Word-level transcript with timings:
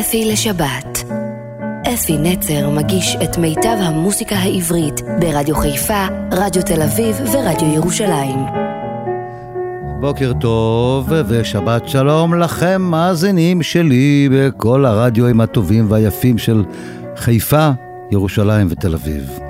אפי 0.00 0.24
לשבת. 0.24 1.04
אפי 1.94 2.18
נצר 2.18 2.70
מגיש 2.70 3.16
את 3.24 3.38
מיטב 3.38 3.76
המוסיקה 3.80 4.36
העברית 4.36 5.00
ברדיו 5.20 5.54
חיפה, 5.54 6.06
רדיו 6.32 6.62
תל 6.62 6.82
אביב 6.82 7.16
ורדיו 7.32 7.74
ירושלים. 7.74 8.38
בוקר 10.00 10.32
טוב 10.40 11.12
ושבת 11.28 11.88
שלום 11.88 12.34
לכם, 12.34 12.82
מאזינים 12.82 13.62
שלי 13.62 14.28
בכל 14.32 14.84
הרדיואים 14.84 15.40
הטובים 15.40 15.90
והיפים 15.90 16.38
של 16.38 16.64
חיפה, 17.16 17.70
ירושלים 18.10 18.66
ותל 18.70 18.94
אביב. 18.94 19.47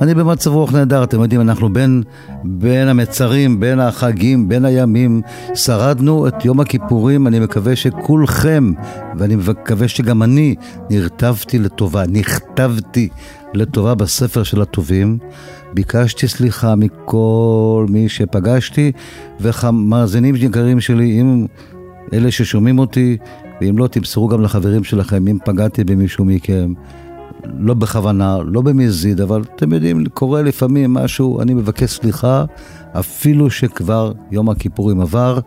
אני 0.00 0.14
במצב 0.14 0.50
רוח 0.50 0.72
נהדר, 0.72 1.04
אתם 1.04 1.22
יודעים, 1.22 1.40
אנחנו 1.40 1.72
בין, 1.72 2.02
בין 2.44 2.88
המצרים, 2.88 3.60
בין 3.60 3.80
החגים, 3.80 4.48
בין 4.48 4.64
הימים, 4.64 5.22
שרדנו 5.54 6.28
את 6.28 6.44
יום 6.44 6.60
הכיפורים, 6.60 7.26
אני 7.26 7.40
מקווה 7.40 7.76
שכולכם, 7.76 8.72
ואני 9.18 9.36
מקווה 9.36 9.88
שגם 9.88 10.22
אני, 10.22 10.54
נרטבתי 10.90 11.58
לטובה, 11.58 12.04
נכתבתי 12.08 13.08
לטובה 13.54 13.94
בספר 13.94 14.42
של 14.42 14.62
הטובים. 14.62 15.18
ביקשתי 15.74 16.28
סליחה 16.28 16.74
מכל 16.76 17.86
מי 17.88 18.08
שפגשתי, 18.08 18.92
ומאזינים 19.40 20.34
יקרים 20.36 20.80
שלי, 20.80 21.20
אם 21.20 21.46
אלה 22.12 22.30
ששומעים 22.30 22.78
אותי, 22.78 23.16
ואם 23.60 23.78
לא, 23.78 23.86
תמסרו 23.86 24.28
גם 24.28 24.42
לחברים 24.42 24.84
שלכם, 24.84 25.28
אם 25.28 25.38
פגעתי 25.44 25.84
במישהו 25.84 26.24
מכם. 26.24 26.72
לא 27.58 27.74
בכוונה, 27.74 28.38
לא 28.44 28.62
במזיד, 28.62 29.20
אבל 29.20 29.42
אתם 29.56 29.72
יודעים, 29.72 30.06
קורה 30.06 30.42
לפעמים 30.42 30.94
משהו, 30.94 31.42
אני 31.42 31.54
מבקש 31.54 31.90
סליחה, 31.90 32.44
אפילו 32.92 33.50
שכבר 33.50 34.12
יום 34.30 34.50
הכיפורים 34.50 35.00
עבר, 35.00 35.38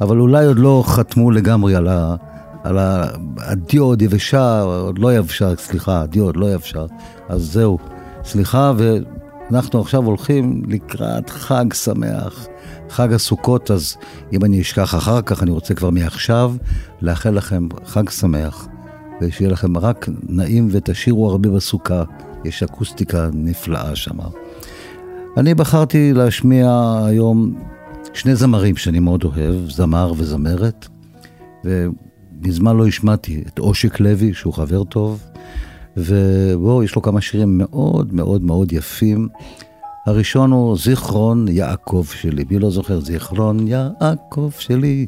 אבל 0.00 0.20
אולי 0.20 0.46
עוד 0.46 0.58
לא 0.58 0.82
חתמו 0.86 1.30
לגמרי 1.30 1.74
על 1.74 1.88
ה... 1.88 2.16
על 2.64 2.78
ה... 2.78 3.04
הדיו 3.38 3.84
עוד 3.84 4.02
יבשה, 4.02 4.60
עוד 4.62 4.98
לא 4.98 5.16
יבשה, 5.16 5.56
סליחה, 5.56 6.00
הדיו 6.00 6.24
עוד 6.24 6.36
לא 6.36 6.54
יבשה, 6.54 6.84
אז 7.28 7.42
זהו, 7.52 7.78
סליחה, 8.24 8.72
ואנחנו 8.76 9.80
עכשיו 9.80 10.04
הולכים 10.04 10.62
לקראת 10.68 11.30
חג 11.30 11.72
שמח, 11.72 12.46
חג 12.90 13.12
הסוכות, 13.12 13.70
אז 13.70 13.96
אם 14.32 14.44
אני 14.44 14.60
אשכח 14.60 14.94
אחר 14.94 15.22
כך, 15.22 15.42
אני 15.42 15.50
רוצה 15.50 15.74
כבר 15.74 15.90
מעכשיו 15.90 16.54
לאחל 17.02 17.30
לכם 17.30 17.68
חג 17.84 18.10
שמח. 18.10 18.68
ושיהיה 19.20 19.50
לכם 19.50 19.76
רק 19.76 20.08
נעים 20.28 20.68
ותשאירו 20.70 21.30
הרבה 21.30 21.48
בסוכה, 21.48 22.02
יש 22.44 22.62
אקוסטיקה 22.62 23.28
נפלאה 23.32 23.96
שם. 23.96 24.18
אני 25.36 25.54
בחרתי 25.54 26.12
להשמיע 26.12 26.94
היום 27.06 27.54
שני 28.14 28.36
זמרים 28.36 28.76
שאני 28.76 28.98
מאוד 28.98 29.24
אוהב, 29.24 29.70
זמר 29.70 30.12
וזמרת, 30.16 30.88
ומזמן 31.64 32.76
לא 32.76 32.86
השמעתי 32.86 33.44
את 33.46 33.58
אושיק 33.58 34.00
לוי, 34.00 34.34
שהוא 34.34 34.54
חבר 34.54 34.84
טוב, 34.84 35.22
ובואו, 35.96 36.82
יש 36.82 36.96
לו 36.96 37.02
כמה 37.02 37.20
שירים 37.20 37.58
מאוד 37.58 38.14
מאוד 38.14 38.42
מאוד 38.42 38.72
יפים. 38.72 39.28
הראשון 40.06 40.50
הוא 40.50 40.76
זיכרון 40.78 41.48
יעקב 41.48 42.04
שלי, 42.12 42.44
מי 42.50 42.58
לא 42.58 42.70
זוכר? 42.70 43.00
זיכרון 43.00 43.68
יעקב 43.68 44.50
שלי. 44.58 45.06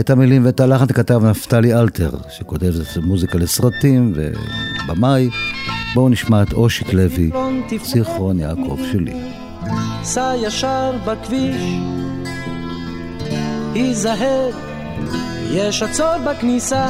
את 0.00 0.10
המילים 0.10 0.46
ואת 0.46 0.60
הלחן 0.60 0.86
כתב 0.86 1.24
נפתלי 1.24 1.74
אלתר, 1.74 2.10
שכותב 2.30 2.72
מוזיקה 3.02 3.38
לסרטים 3.38 4.12
ובמאי. 4.14 5.30
בואו 5.94 6.08
נשמע 6.08 6.42
את 6.42 6.52
אושיק 6.52 6.92
לוי, 6.92 7.30
זיכרון 7.84 8.38
יעקב 8.38 8.78
שלי. 8.92 9.12
סע 10.02 10.32
ישר 10.42 10.92
בכביש, 11.04 11.62
היזהר, 13.74 14.50
יש 15.50 15.82
עצור 15.82 16.14
בכניסה. 16.26 16.86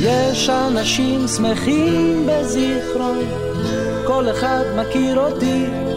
יש 0.00 0.50
אנשים 0.50 1.28
שמחים 1.28 2.26
בזיכרון, 2.26 3.18
כל 4.06 4.30
אחד 4.30 4.62
מכיר 4.76 5.18
אותי. 5.18 5.89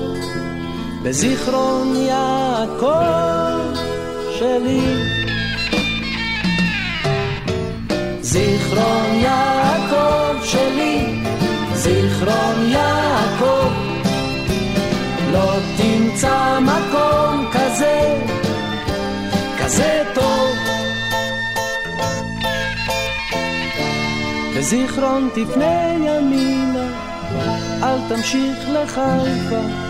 בזיכרון 1.03 1.95
יעקב 1.95 3.79
שלי. 4.39 4.81
זיכרון 8.21 9.15
יעקב 9.15 10.43
שלי, 10.43 11.23
זיכרון 11.73 12.67
יעקב, 12.67 13.69
לא 15.31 15.53
תמצא 15.77 16.59
מקום 16.59 17.45
כזה, 17.51 18.21
כזה 19.59 20.03
טוב. 20.13 20.49
בזיכרון 24.57 25.29
תפנה 25.33 25.93
ימינה, 26.05 26.87
אל 27.83 27.97
תמשיך 28.09 28.57
לחיפה. 28.69 29.83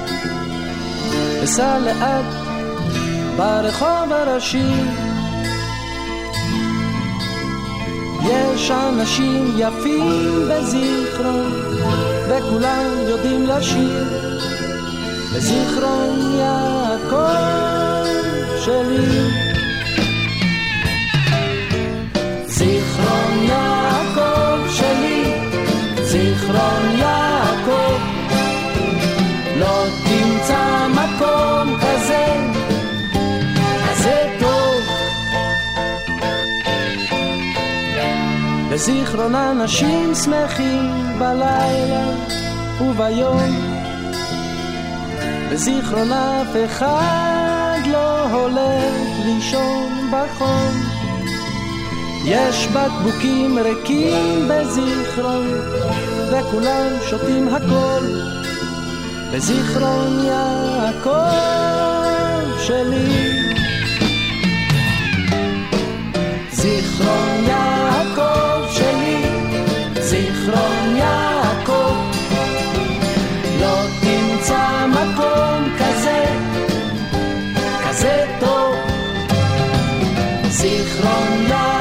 וסע 1.43 1.77
לאט 1.79 2.25
ברחוב 3.37 4.11
הראשי. 4.11 4.73
יש 8.29 8.71
אנשים 8.71 9.55
יפים 9.57 10.49
בזיכרון, 10.49 11.51
וכולם 12.29 12.85
יודעים 13.09 13.47
לשיר. 13.47 14.03
בזיכרון 15.35 16.35
יעקב 16.39 18.05
שלי. 18.65 19.29
זיכרון 22.47 23.43
יעקב 23.43 24.69
שלי, 24.71 25.23
זיכרון 26.03 26.97
יעקב, 26.97 27.12
בזיכרון 38.73 39.35
אנשים 39.35 40.15
שמחים 40.15 41.19
בלילה 41.19 42.05
וביום, 42.81 43.39
בזיכרון 45.51 46.11
אף 46.11 46.55
אחד 46.65 47.79
לא 47.91 48.29
הולך 48.29 49.25
לישון 49.25 50.11
בחום. 50.11 50.73
יש 52.25 52.67
בקבוקים 52.67 53.59
ריקים 53.59 54.49
בזיכרון, 54.49 55.47
וכולם 56.31 56.87
שותים 57.09 57.47
הכל. 57.47 58.05
בזיכרון 59.33 60.25
יעקב 60.25 61.11
שלי. 62.59 63.39
זיכרון 66.51 67.43
יעקב 67.47 67.62
long 81.01 81.47
ja. 81.47 81.72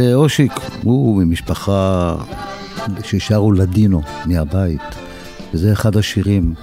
ואושיק 0.00 0.52
הוא 0.82 1.22
ממשפחה 1.22 2.16
ששרו 3.02 3.52
לדינו 3.52 4.02
מהבית, 4.26 4.80
וזה 5.54 5.72
אחד 5.72 5.96
השירים 5.96 6.54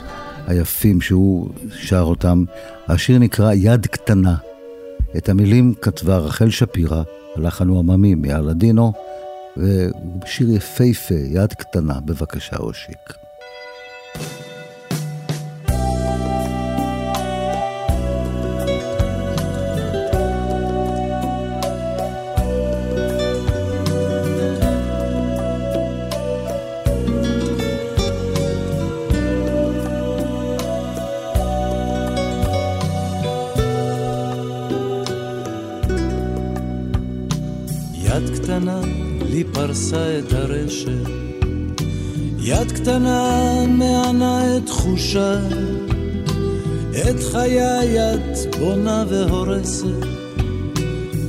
היפים 0.47 1.01
שהוא 1.01 1.49
שר 1.71 2.01
אותם. 2.01 2.43
השיר 2.87 3.19
נקרא 3.19 3.53
יד 3.53 3.87
קטנה. 3.87 4.35
את 5.17 5.29
המילים 5.29 5.73
כתבה 5.81 6.17
רחל 6.17 6.49
שפירא, 6.49 7.03
הלחן 7.35 7.67
הוא 7.67 7.79
עממי 7.79 8.15
מהלדינו, 8.15 8.93
והוא 9.57 10.21
שיר 10.25 10.49
יפהפה, 10.49 11.15
יד 11.15 11.53
קטנה. 11.53 11.99
בבקשה, 12.05 12.57
אושיק. 12.57 13.26
פרסה 39.77 40.19
את 40.19 40.33
הרשת, 40.33 41.09
יד 42.39 42.71
קטנה 42.71 43.65
מענה 43.67 44.57
את 44.57 44.65
תחושה, 44.65 45.39
את 46.91 47.23
חיי 47.31 48.13
את 48.13 48.55
בונה 48.59 49.03
והורסת, 49.09 50.05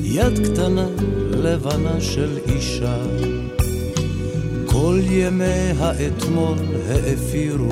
יד 0.03 0.39
קטנה 0.47 0.87
לבנה 1.31 2.01
של 2.01 2.39
אישה. 2.49 2.97
כל 4.67 5.01
ימי 5.11 5.73
האתמול 5.79 6.59
האפירו, 6.89 7.69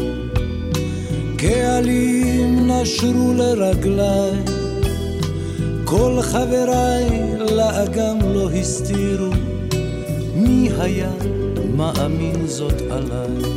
קהלים 1.37 2.71
נשרו 2.71 3.33
לרגליי, 3.37 4.33
כל 5.85 6.19
חבריי 6.23 7.09
לאגם 7.53 8.19
לא 8.35 8.51
הסתירו, 8.51 9.31
היה 10.81 11.11
מאמין 11.77 12.47
זאת 12.47 12.83
עליי? 12.91 13.51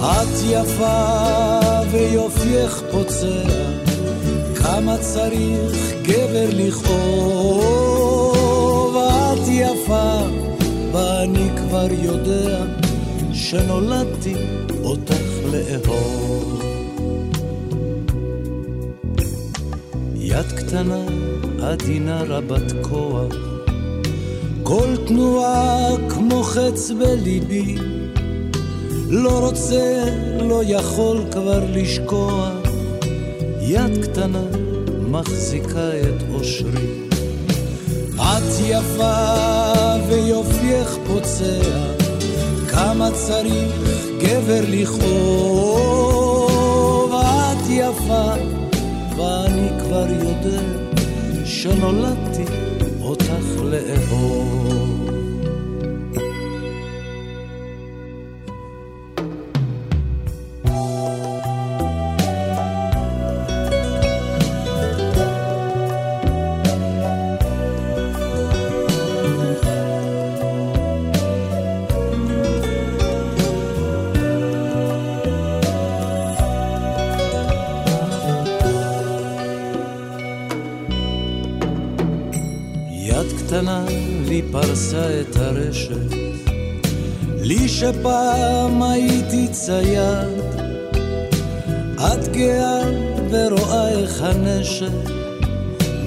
את 0.00 0.28
יפה 0.50 1.60
ויופייך 1.90 2.82
פוצע, 2.90 3.42
כמה 4.56 4.98
צריך 4.98 5.92
גבר 6.02 6.48
לכאוב, 6.52 7.96
את 8.96 9.48
יפה 9.48 10.20
ואני 10.92 11.48
כבר 11.56 11.88
יודע 12.02 12.64
שנולדתי 13.32 14.34
אותך 14.84 15.22
לאהוב. 15.52 16.62
יד 20.16 20.52
קטנה, 20.56 21.04
עדינה 21.62 22.22
רבת 22.22 22.72
כוח, 22.82 23.45
כל 24.68 24.96
תנועה 25.06 25.88
כמו 26.08 26.42
חץ 26.42 26.90
בליבי, 26.90 27.76
לא 29.08 29.38
רוצה, 29.46 30.04
לא 30.40 30.62
יכול 30.64 31.24
כבר 31.32 31.64
לשקוע, 31.72 32.50
יד 33.60 34.04
קטנה 34.04 34.42
מחזיקה 35.08 35.90
את 36.00 36.22
אושרי. 36.34 37.08
את 38.14 38.60
יפה 38.66 39.14
ויופייך 40.08 40.96
פוצע, 41.06 41.60
כמה 42.68 43.10
צריך 43.10 43.74
גבר 44.20 44.64
לכאוב. 44.68 45.86
את 47.12 47.70
יפה, 47.70 48.32
ואני 49.16 49.68
כבר 49.80 50.06
יודע 50.10 50.62
שנולדתי 51.44 52.75
אותך 53.06 53.62
לאהוב. 53.62 54.65
שפעם 88.00 88.82
הייתי 88.82 89.48
צייד, 89.48 90.28
את 91.96 92.28
גאה 92.28 92.82
ורואה 93.30 93.88
איך 93.88 94.22
הנשק 94.22 95.10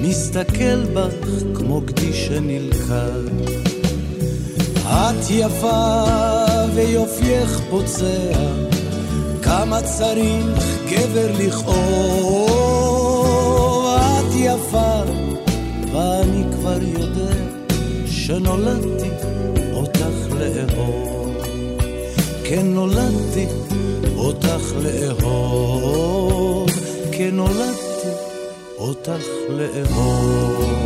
מסתכל 0.02 0.84
בך 0.94 1.28
כמו 1.54 1.80
גדי 1.80 2.12
שנלכד. 2.12 3.22
את 4.86 5.30
יפה 5.30 6.04
ויופייך 6.74 7.60
פוצע, 7.70 8.32
כמה 9.42 9.82
צריך 9.82 10.78
גבר 10.90 11.30
לכאוב. 11.38 12.50
את 13.86 14.34
יפה 14.34 15.02
ואני 15.92 16.44
כבר 16.52 16.82
יודע 16.82 17.34
שנולדתי 18.06 19.10
אותך 19.72 20.26
לאהוב. 20.30 21.19
כן 22.50 22.66
נולדתי 22.66 23.46
אותך 24.16 24.62
לאהוב. 24.82 26.70
כן 27.12 27.30
נולדתי 27.32 28.08
אותך 28.78 29.22
לאהוב. 29.48 30.80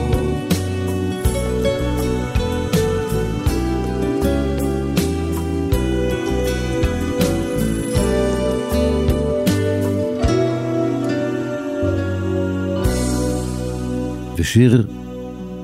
ושיר 14.36 14.86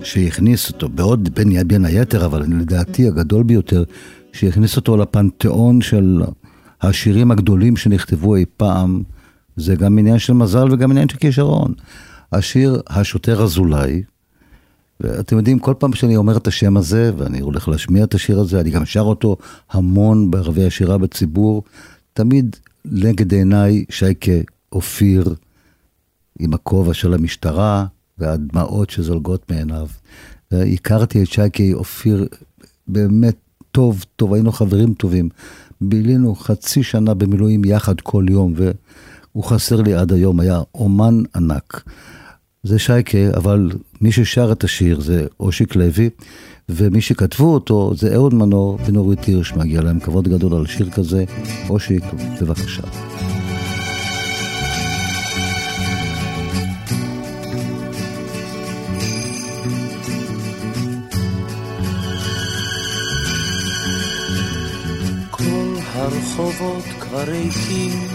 שהכניס 0.03 0.69
אותו, 0.69 0.89
בעוד 0.89 1.29
בין, 1.35 1.69
בין 1.69 1.85
היתר, 1.85 2.25
אבל 2.25 2.43
לדעתי 2.43 3.09
הגדול 3.09 3.43
ביותר, 3.43 3.85
שהכניס 4.41 4.77
אותו 4.77 4.97
לפנתיאון 4.97 5.81
של 5.81 6.23
השירים 6.81 7.31
הגדולים 7.31 7.77
שנכתבו 7.77 8.37
אי 8.37 8.45
פעם, 8.57 9.03
זה 9.57 9.75
גם 9.75 9.99
עניין 9.99 10.19
של 10.19 10.33
מזל 10.33 10.73
וגם 10.73 10.91
עניין 10.91 11.09
של 11.09 11.17
כישרון. 11.17 11.75
השיר 12.33 12.83
השוטר 12.89 13.43
אזולאי, 13.43 14.03
ואתם 15.01 15.37
יודעים, 15.37 15.59
כל 15.59 15.75
פעם 15.79 15.93
שאני 15.93 16.17
אומר 16.17 16.37
את 16.37 16.47
השם 16.47 16.77
הזה, 16.77 17.13
ואני 17.17 17.41
הולך 17.41 17.69
להשמיע 17.69 18.05
את 18.05 18.15
השיר 18.15 18.41
הזה, 18.41 18.61
אני 18.61 18.71
גם 18.71 18.87
שר 18.87 19.01
אותו 19.01 19.37
המון 19.71 20.31
בערבי 20.31 20.67
השירה 20.67 20.99
בציבור, 20.99 21.63
תמיד 22.13 22.57
נגד 22.85 23.33
עיניי 23.33 23.85
שייקה 23.91 24.33
אופיר 24.73 25.35
עם 26.39 26.55
הכובע 26.55 26.95
של 26.95 27.15
המשטרה, 27.15 27.87
והדמעות 28.19 28.91
שזולגות 28.91 29.51
מעיניו. 29.51 29.87
הכרתי 30.53 31.23
את 31.23 31.29
שייקי 31.29 31.75
אופיר 31.75 32.27
באמת 32.89 33.37
טוב, 33.73 34.05
טוב, 34.17 34.35
היינו 34.35 34.53
חברים 34.53 34.95
טובים. 34.95 35.29
בילינו 35.81 36.35
חצי 36.35 36.83
שנה 36.83 37.15
במילואים 37.15 37.65
יחד 37.65 38.01
כל 38.01 38.27
יום, 38.31 38.55
והוא 38.57 39.45
חסר 39.45 39.81
לי 39.83 39.95
עד 39.95 40.13
היום, 40.13 40.41
היה 40.41 40.61
אומן 40.75 41.23
ענק. 41.37 41.83
זה 42.63 42.79
שייקה, 42.79 43.19
אבל 43.37 43.71
מי 44.01 44.13
ששר 44.13 44.53
את 44.53 44.65
השיר 44.65 45.01
זה 45.01 45.27
אושיק 45.41 45.77
לוי, 45.77 46.11
ומי 46.69 47.01
שכתבו 47.01 47.55
אותו 47.55 47.93
זה 47.97 48.15
אהוד 48.15 48.35
מנור 48.35 48.79
ונורית 48.87 49.25
הירש, 49.25 49.53
מגיע 49.53 49.81
להם 49.81 50.01
כבוד 50.01 50.29
גדול 50.29 50.55
על 50.55 50.67
שיר 50.67 50.91
כזה. 50.91 51.25
אושיק, 51.69 52.05
בבקשה. 52.41 52.83
הרחובות 66.01 66.85
כבר 67.01 67.23
ריקים, 67.27 68.09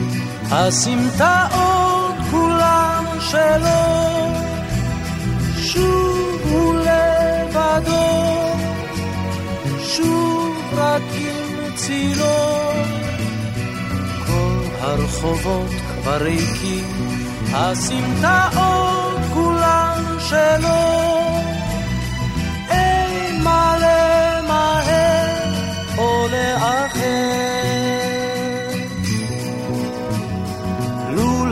הסמטאות 0.51 2.15
כולן 2.31 3.03
שלו, 3.19 3.85
שוב 5.57 6.41
הוא 6.51 6.75
לבדו, 6.75 8.15
שוב 9.83 10.55
רק 10.77 11.01
עם 11.15 11.75
צילו. 11.75 12.35
כל 14.25 14.65
הרחובות 14.81 15.71
כבר 16.01 16.17
ריקים, 16.17 16.87
הסמטאות 17.53 19.19
כולן 19.33 20.03
שלו, 20.19 21.05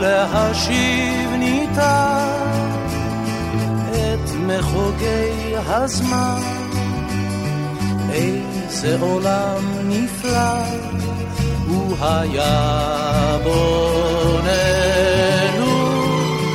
להשיב 0.04 1.30
ניתן 1.38 2.40
את 3.90 4.30
מחוגי 4.46 5.54
הזמן. 5.66 6.40
איזה 8.12 8.96
עולם 9.00 9.64
נפלא 9.84 10.62
הוא 11.68 11.96
היה 12.00 13.38
בוננו, 13.44 14.54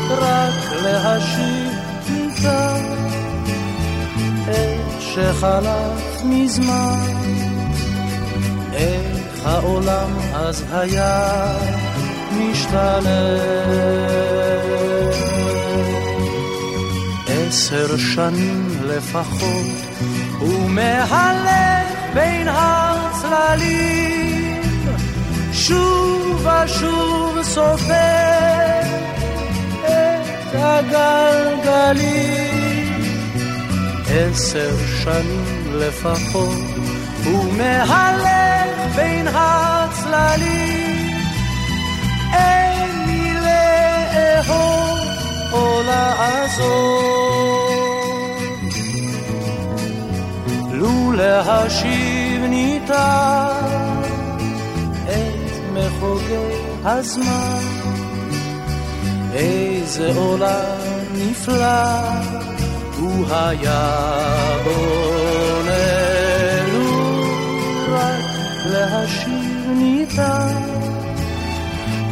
רק 0.09 0.71
להשיב 0.83 1.73
ניתן 2.09 2.83
את 4.49 5.01
שחלף 5.01 6.23
מזמן, 6.23 7.13
איך 8.73 9.45
העולם 9.45 10.11
אז 10.33 10.63
היה 10.71 11.78
משתנה. 12.39 13.59
עשר 17.49 17.97
שנים 17.97 18.67
לפחות, 18.83 19.75
ומהלך 20.41 21.87
בין 22.13 22.47
הצללים, 22.51 23.81
שוב 25.53 26.47
ושוב 26.47 27.43
סופר 27.43 28.81
את 29.85 30.53
הגלגלים. 30.53 32.19
עשר 34.09 34.71
שנים 35.03 35.73
לפחות, 35.73 36.57
ומהלך 37.25 38.95
בין 38.95 39.27
הצללים, 39.27 40.68
או 45.51 45.81
לעזור. 45.85 47.39
לו 50.71 51.11
להשיב 51.11 52.41
ניתן 52.49 53.99
את 55.03 55.49
מחוגי 55.73 56.69
הזמן, 56.83 57.59
איזה 59.33 60.11
עולם 60.15 60.89
נפלא 61.13 62.29
הוא 62.97 63.25
היה 63.29 63.99
בונה, 64.63 65.79
לו 66.73 67.23
רק 67.89 68.25
להשיב 68.65 69.67
ניתן 69.67 70.61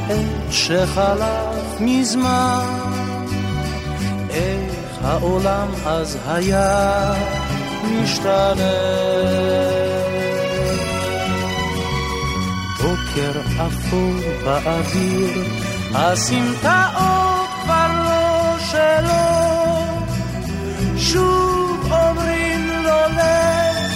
את 0.07 0.51
שחלף 0.51 1.79
מזמן, 1.79 2.76
העולם 5.03 5.67
אז 5.85 6.17
היה 6.27 7.13
משתנה. 7.83 8.73
בוקר 12.81 13.39
אפור 13.67 14.13
באוויר, 14.45 15.43
הסמטאות 15.93 17.49
כבר 17.63 17.87
לא 18.05 18.59
שלו. 18.59 19.47
שוב 20.97 21.91
אומרים 21.91 22.69
לו 22.83 23.13
לך, 23.17 23.93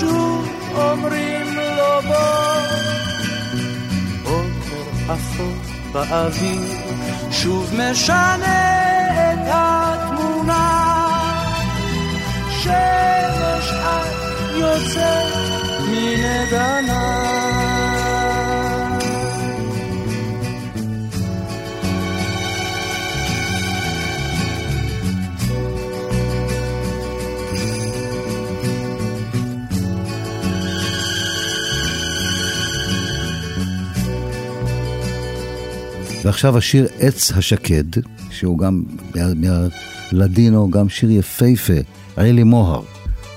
שוב 0.00 0.48
אומרים 0.74 1.56
לו 1.56 2.02
בוא. 2.08 2.60
בוקר 4.22 5.14
אפור 5.14 5.54
באוויר, 5.92 6.72
שוב 7.30 7.74
משנה 7.74 8.83
התמונה. 9.46 10.70
שמש 12.62 13.72
את 13.72 14.56
יוצאת 14.56 15.32
מן 15.88 16.24
עדנה. 16.24 17.24
ועכשיו 36.24 36.58
השיר 36.58 36.88
עץ 36.98 37.32
השקד, 37.32 37.84
שהוא 38.34 38.58
גם 38.58 38.82
מהלדינו, 39.36 40.70
גם 40.70 40.88
שיר 40.88 41.10
יפהפה, 41.10 41.72
אלי 42.18 42.42
מוהר 42.42 42.82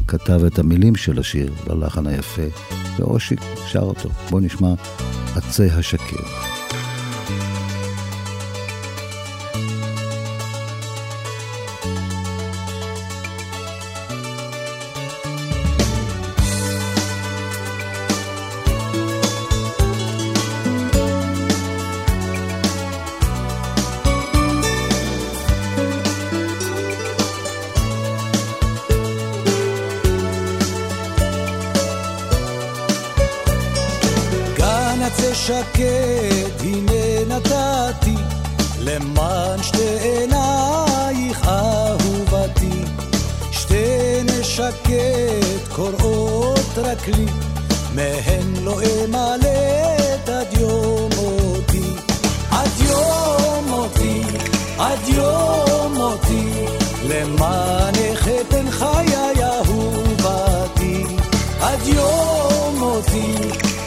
כתב 0.08 0.44
את 0.48 0.60
המילים 0.60 0.96
של 0.96 1.20
השיר 1.20 1.54
ללחן 1.68 2.08
היפה, 2.08 2.42
ואושיק 3.00 3.40
שר 3.68 3.80
אותו. 3.80 4.10
בואו 4.30 4.42
נשמע 4.42 4.74
עצי 5.36 5.66
השקד. 5.66 6.57
מותי 62.98 63.36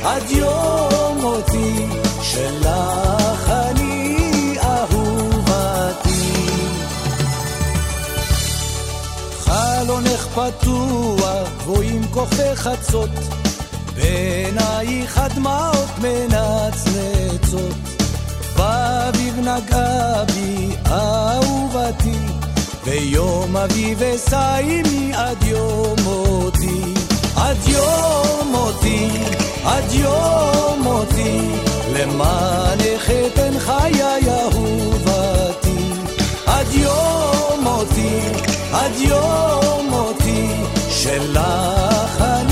עד 0.03 0.31
יום 0.31 1.19
מותי, 1.21 1.87
שלך 2.23 3.51
אני 3.51 4.57
אהובתי. 4.63 6.11
חלונך 9.39 10.27
פתוח, 10.35 11.49
גבוהים 11.59 12.03
כוכבי 12.11 12.57
חצות, 12.57 13.11
בעינייך 13.95 15.19
הדמעות 15.19 15.89
מנצנצות. 15.99 17.77
באביב 18.57 19.39
נגעה 19.39 20.25
בי 20.25 20.77
אהובתי, 20.87 22.19
ויום 22.85 23.57
אביב 23.57 24.03
אשאי 24.03 24.83
עד 25.15 25.43
יום 25.43 25.95
מותי. 26.05 26.90
עד 27.37 27.57
יום 27.67 28.49
מותי, 28.51 29.09
עד 29.65 29.93
יום 29.93 30.83
מותי, 30.83 31.41
למענך 31.93 33.11
אתן 33.11 33.59
חיי 33.59 34.03
אהובתי. 34.29 35.93
עד 36.47 36.67
יום 36.73 37.61
מותי, 37.63 38.19
עד 38.73 38.93
יום 38.97 39.89
מותי, 39.91 40.47
שלך 40.91 42.21
אני 42.21 42.50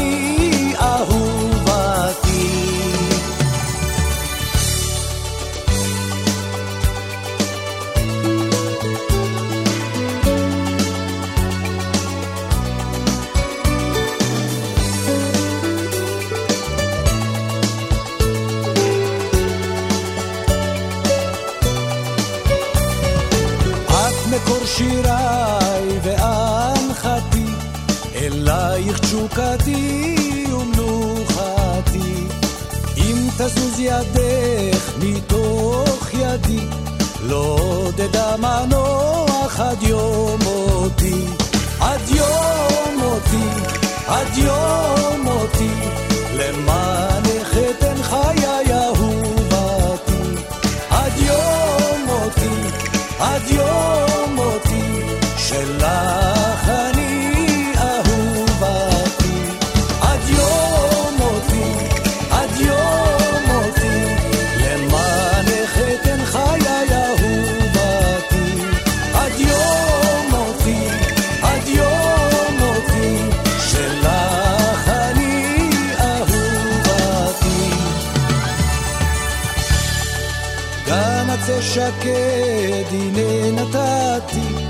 תשוקתי 29.29 30.45
ומנוחתי. 30.53 32.27
אם 32.97 33.29
תזוז 33.39 33.79
ידך 33.79 34.93
מתוך 34.99 36.15
ידי, 36.15 36.67
לא 37.23 37.91
אדע 38.05 38.37
מנוח 38.37 39.61
עד 39.61 39.83
יום 39.83 40.39
מותי. 40.45 41.25
עד 41.81 42.01
יום 42.09 42.99
מותי, 42.99 43.73
עד 44.07 44.39
יום 44.39 45.21
מותי, 45.25 45.71
למענך 46.35 47.57
אתן 47.71 48.03
חיי 48.03 48.38
שקד 82.01 82.85
הנה 82.91 83.63
נתתי, 83.63 84.65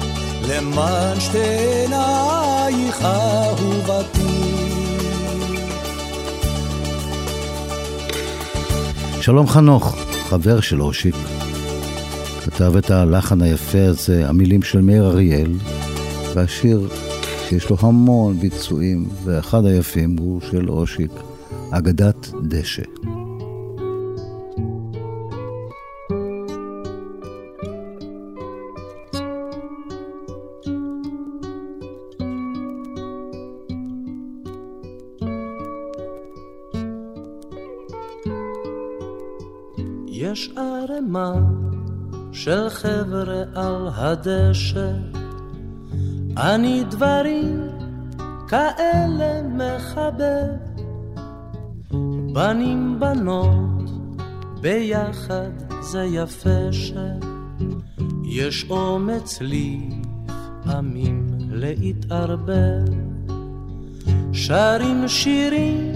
למען 0.49 1.21
שתי 1.21 1.39
עינייך 1.39 3.03
אהובתי. 3.03 4.49
שלום 9.21 9.47
חנוך, 9.47 9.97
חבר 10.29 10.61
של 10.61 10.83
אושיק. 10.83 11.15
כתב 12.45 12.77
את 12.77 12.91
הלחן 12.91 13.43
היפה 13.43 13.85
הזה, 13.87 14.29
המילים 14.29 14.63
של 14.63 14.81
מאיר 14.81 15.07
אריאל, 15.07 15.53
והשיר 16.35 16.89
שיש 17.49 17.71
לו 17.71 17.77
המון 17.81 18.41
ביצועים, 18.41 19.09
ואחד 19.25 19.65
היפים 19.65 20.17
הוא 20.19 20.41
של 20.51 20.71
אושיק, 20.71 21.11
אגדת 21.71 22.31
דשא. 22.43 22.83
של 42.81 42.89
חבר'ה 42.89 43.43
על 43.55 43.89
הדשא, 43.95 44.91
אני 46.37 46.85
דברים 46.91 47.69
כאלה 48.49 49.43
מחבב. 49.43 50.49
בנים 52.33 53.01
בנות 53.01 53.91
ביחד 54.61 55.51
זה 55.81 56.05
יפה 56.05 56.73
שיש 56.73 58.67
אומץ 58.71 59.39
לפעמים 59.41 61.27
להתערבב. 61.51 62.85
שרים 64.33 65.09
שירים 65.09 65.93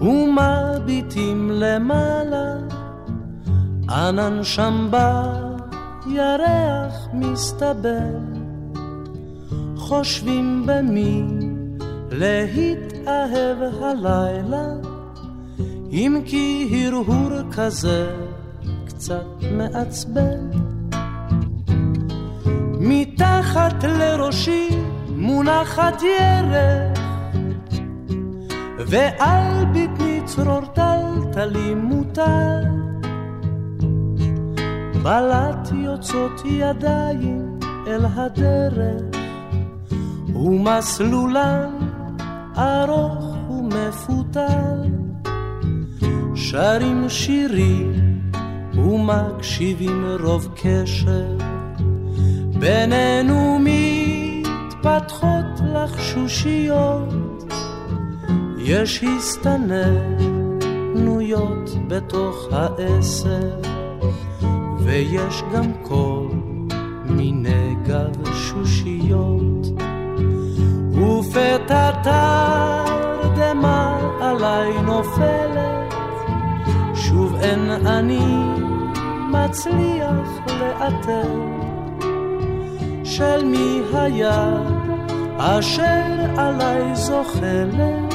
ומביטים 0.00 1.50
למעלה 1.50 2.56
ענן 3.90 4.44
שם 4.44 4.88
בירח 6.10 7.08
מסתבר, 7.12 8.18
חושבים 9.76 10.66
במי 10.66 11.22
להתאהב 12.10 13.58
הלילה, 13.80 14.66
אם 15.92 16.22
כי 16.26 16.68
הרהור 16.72 17.30
כזה 17.52 18.10
קצת 18.86 19.26
מעצבן. 19.52 20.50
מתחת 22.80 23.84
לראשי 23.84 24.68
מונחת 25.08 26.02
ירך, 26.02 27.00
ועל 28.78 29.64
בטני 29.64 30.20
צרור 30.24 30.64
טלטלי 30.74 31.74
מוטל. 31.74 32.79
בלט 35.02 35.68
יוצאות 35.72 36.42
ידיים 36.44 37.58
אל 37.86 38.04
הדרך, 38.14 39.16
ומסלולן 40.34 41.70
ארוך 42.56 43.36
ומפותל. 43.50 44.80
שרים 46.34 47.08
שירים 47.08 48.20
ומקשיבים 48.74 50.04
רוב 50.20 50.48
קשר, 50.54 51.36
בינינו 52.60 53.58
מתפתחות 53.60 55.60
לחשושיות, 55.74 57.14
יש 58.58 59.04
הסתננויות 59.04 60.10
בתוך 61.88 62.48
העשר. 62.52 63.79
ויש 64.90 65.42
גם 65.54 65.72
כל 65.82 66.26
מיני 67.04 67.74
גבשושיות. 67.82 69.66
ופתע 70.92 71.90
תרדמה 72.02 73.98
עליי 74.20 74.82
נופלת, 74.82 75.94
שוב 76.94 77.34
אין 77.40 77.70
אני 77.70 78.44
מצליח 79.30 80.28
לאתר 80.46 81.34
של 83.04 83.44
מי 83.44 83.82
היה 83.94 84.62
אשר 85.38 86.30
עליי 86.36 86.96
זוחלת, 86.96 88.14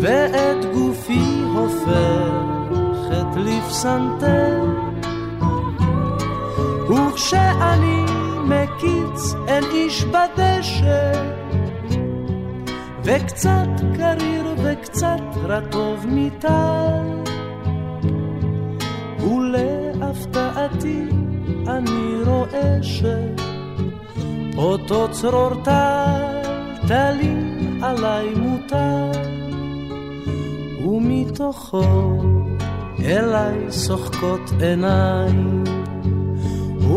ואת 0.00 0.64
גופי 0.74 1.44
הופכת 1.54 3.36
לפסנתר. 3.36 4.93
וכשאני 6.88 8.04
מקיץ 8.44 9.34
אין 9.48 9.64
איש 9.64 10.04
בדשא. 10.04 11.12
וקצת 13.04 13.68
קריר 13.96 14.44
וקצת 14.64 15.22
רטוב 15.42 16.06
מטל 16.08 17.22
ולהפתעתי 19.20 21.02
אני 21.68 22.22
רואה 22.26 22.78
שאותו 24.52 25.08
צרור 25.10 25.50
טלטלים 26.84 27.54
עליי 27.82 28.34
מוטל. 28.34 29.10
ומתוכו 30.86 32.22
אליי 33.04 33.72
שוחקות 33.72 34.52
עיניים 34.60 35.63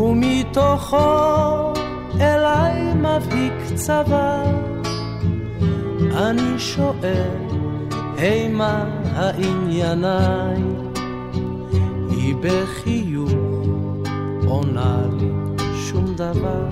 ומתוכו 0.08 1.74
אליי 2.22 2.93
מבהיק 2.93 3.76
צבא. 3.76 4.43
אני 6.15 6.60
שואל, 6.60 7.30
הימה 8.17 8.86
הענייניי? 9.15 10.62
היא 12.10 12.36
בחיוך 12.41 13.32
עונה 14.48 14.98
לי 15.20 15.32
שום 15.76 16.13
דבר. 16.15 16.70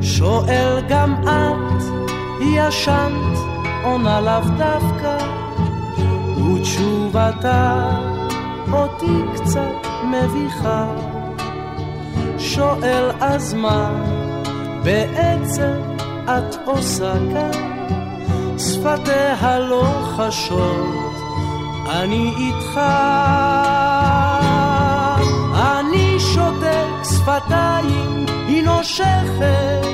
שואל 0.00 0.80
גם 0.88 1.14
את, 1.22 1.82
ישנת, 2.40 3.38
עונה 3.84 4.20
לאו 4.20 4.50
דווקא, 4.58 5.18
ותשובתה 6.38 7.90
אותי 8.72 9.20
קצת 9.34 9.86
מביכה. 10.10 11.13
שואל 12.54 13.10
אז 13.20 13.54
מה 13.54 13.90
בעצם 14.84 15.72
את 16.24 16.56
עושה 16.64 17.12
כאן? 17.32 17.78
שפתיה 18.58 19.58
לא 19.58 19.84
חשות, 20.16 21.14
אני 21.90 22.32
איתך. 22.38 22.80
אני 25.54 26.20
שותק 26.20 27.14
שפתיים, 27.16 28.26
היא 28.46 28.64
נושכת. 28.64 29.86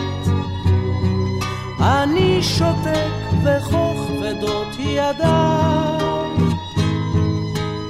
אני 1.81 2.43
שותק 2.43 3.11
וכוכבדות 3.45 4.77
ידיים. 4.79 6.51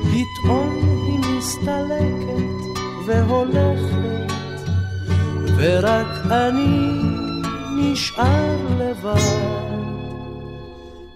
פתאום 0.02 0.74
היא 1.06 1.18
מסתלקת 1.18 2.80
והולכת. 3.06 4.29
ורק 5.62 6.26
אני 6.30 7.02
נשאר 7.76 8.56
לבד. 8.78 9.20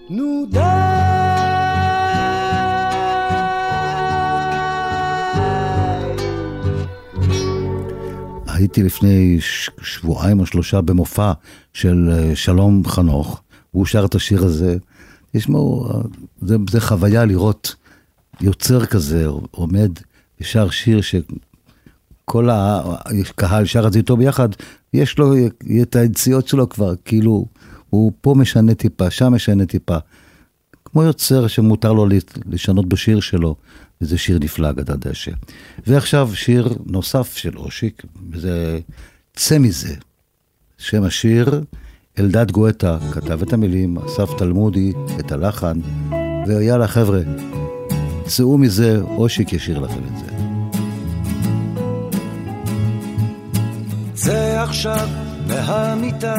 נו 0.09 0.45
די! 0.49 0.59
הייתי 8.47 8.83
לפני 8.83 9.37
שבועיים 9.81 10.39
או 10.39 10.45
שלושה 10.45 10.81
במופע 10.81 11.31
של 11.73 12.09
אה, 12.11 12.35
שלום 12.35 12.83
חנוך, 12.87 13.41
והוא 13.73 13.85
שר 13.85 14.05
את 14.05 14.15
השיר 14.15 14.43
הזה. 14.43 14.77
תשמעו, 15.31 15.89
זה, 16.41 16.55
זה 16.69 16.81
חוויה 16.81 17.25
לראות 17.25 17.75
יוצר 18.41 18.85
כזה 18.85 19.25
עומד 19.51 19.91
ושר 20.41 20.69
שיר. 20.69 21.01
כל 22.25 22.49
הקהל 22.51 23.65
שר 23.65 23.87
את 23.87 23.93
זה 23.93 23.99
איתו 23.99 24.17
ביחד, 24.17 24.49
יש 24.93 25.17
לו 25.17 25.33
את 25.81 25.95
היציאות 25.95 26.47
שלו 26.47 26.69
כבר, 26.69 26.93
כאילו, 27.05 27.45
הוא 27.89 28.11
פה 28.21 28.33
משנה 28.37 28.73
טיפה, 28.73 29.09
שם 29.09 29.33
משנה 29.33 29.65
טיפה. 29.65 29.97
כמו 30.85 31.03
יוצר 31.03 31.47
שמותר 31.47 31.93
לו 31.93 32.07
לשנות 32.45 32.89
בשיר 32.89 33.19
שלו, 33.19 33.55
וזה 34.01 34.17
שיר 34.17 34.39
נפלא, 34.41 34.69
אגדת 34.69 35.07
דשא. 35.07 35.31
ועכשיו 35.87 36.29
שיר 36.33 36.75
נוסף 36.85 37.37
של 37.37 37.57
אושיק, 37.57 38.03
וזה 38.31 38.79
צא 39.35 39.57
מזה. 39.57 39.95
שם 40.77 41.03
השיר, 41.03 41.63
אלדד 42.19 42.51
גואטה 42.51 42.97
כתב 43.11 43.41
את 43.41 43.53
המילים, 43.53 43.97
אסף 43.97 44.29
תלמודי 44.37 44.93
את 45.19 45.31
הלחן, 45.31 45.79
ויאללה 46.47 46.87
חבר'ה, 46.87 47.21
צאו 48.25 48.57
מזה, 48.57 49.01
אושיק 49.01 49.53
ישיר 49.53 49.79
לכם 49.79 49.99
את 49.99 50.19
זה. 50.19 50.34
צא 54.15 54.63
עכשיו 54.63 55.09
מהמיטה, 55.47 56.35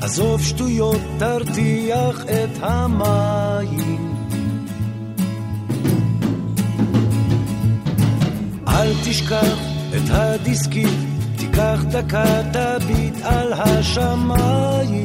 עזוב 0.00 0.42
שטויות, 0.42 1.00
תרתיח 1.18 2.24
את 2.24 2.62
המים. 2.62 4.14
אל 8.68 8.92
תשכח 9.04 9.58
את 9.96 10.10
הדיסקית, 10.10 10.98
תיקח 11.36 11.80
דקה, 11.90 12.42
תביט 12.52 13.14
על 13.24 13.52
השמיים. 13.52 15.04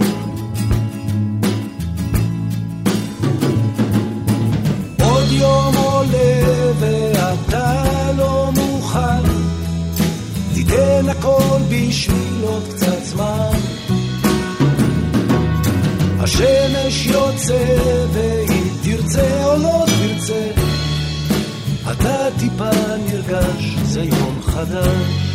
עוד 5.04 5.32
יום 5.32 5.76
עולה 5.76 6.72
ואתה 6.80 8.01
תיתן 10.82 11.10
הכל 11.10 11.58
בשביל 11.70 12.44
עוד 12.44 12.63
קצת 12.74 13.04
זמן. 13.04 13.58
השמש 16.20 17.06
יוצא, 17.06 17.78
ואם 18.13 18.67
תרצה 18.84 19.46
או 19.46 19.58
לא 19.58 19.86
תרצה, 19.86 20.52
אתה 21.91 22.28
טיפה 22.39 22.70
נרגש, 23.10 23.76
זה 23.84 24.04
יום 24.04 24.41
חדש. 24.41 25.31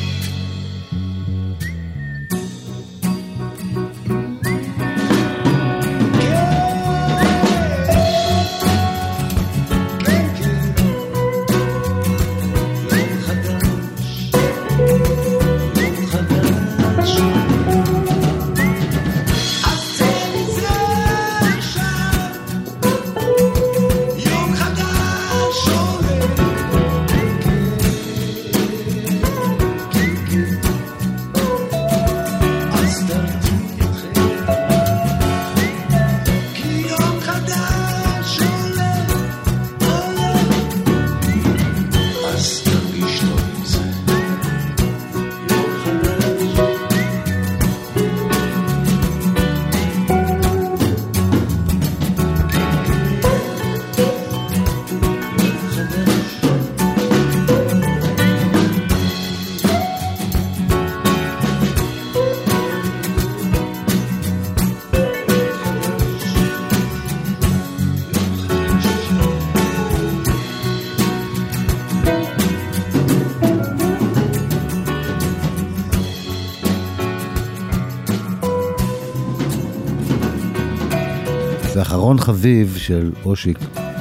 חביב 82.26 82.76
של 82.76 83.12
אושיק, 83.24 83.58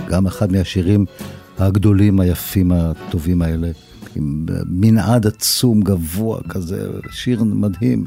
גם 0.10 0.28
אחד 0.28 0.52
מהשירים 0.52 1.06
הגדולים, 1.58 2.20
היפים, 2.20 2.72
הטובים 2.72 3.42
האלה, 3.42 3.72
עם 4.16 4.46
מנעד 4.66 5.28
עצום, 5.28 5.82
גבוה 5.82 6.40
כזה, 6.50 6.90
שיר 7.12 7.44
מדהים. 7.44 8.06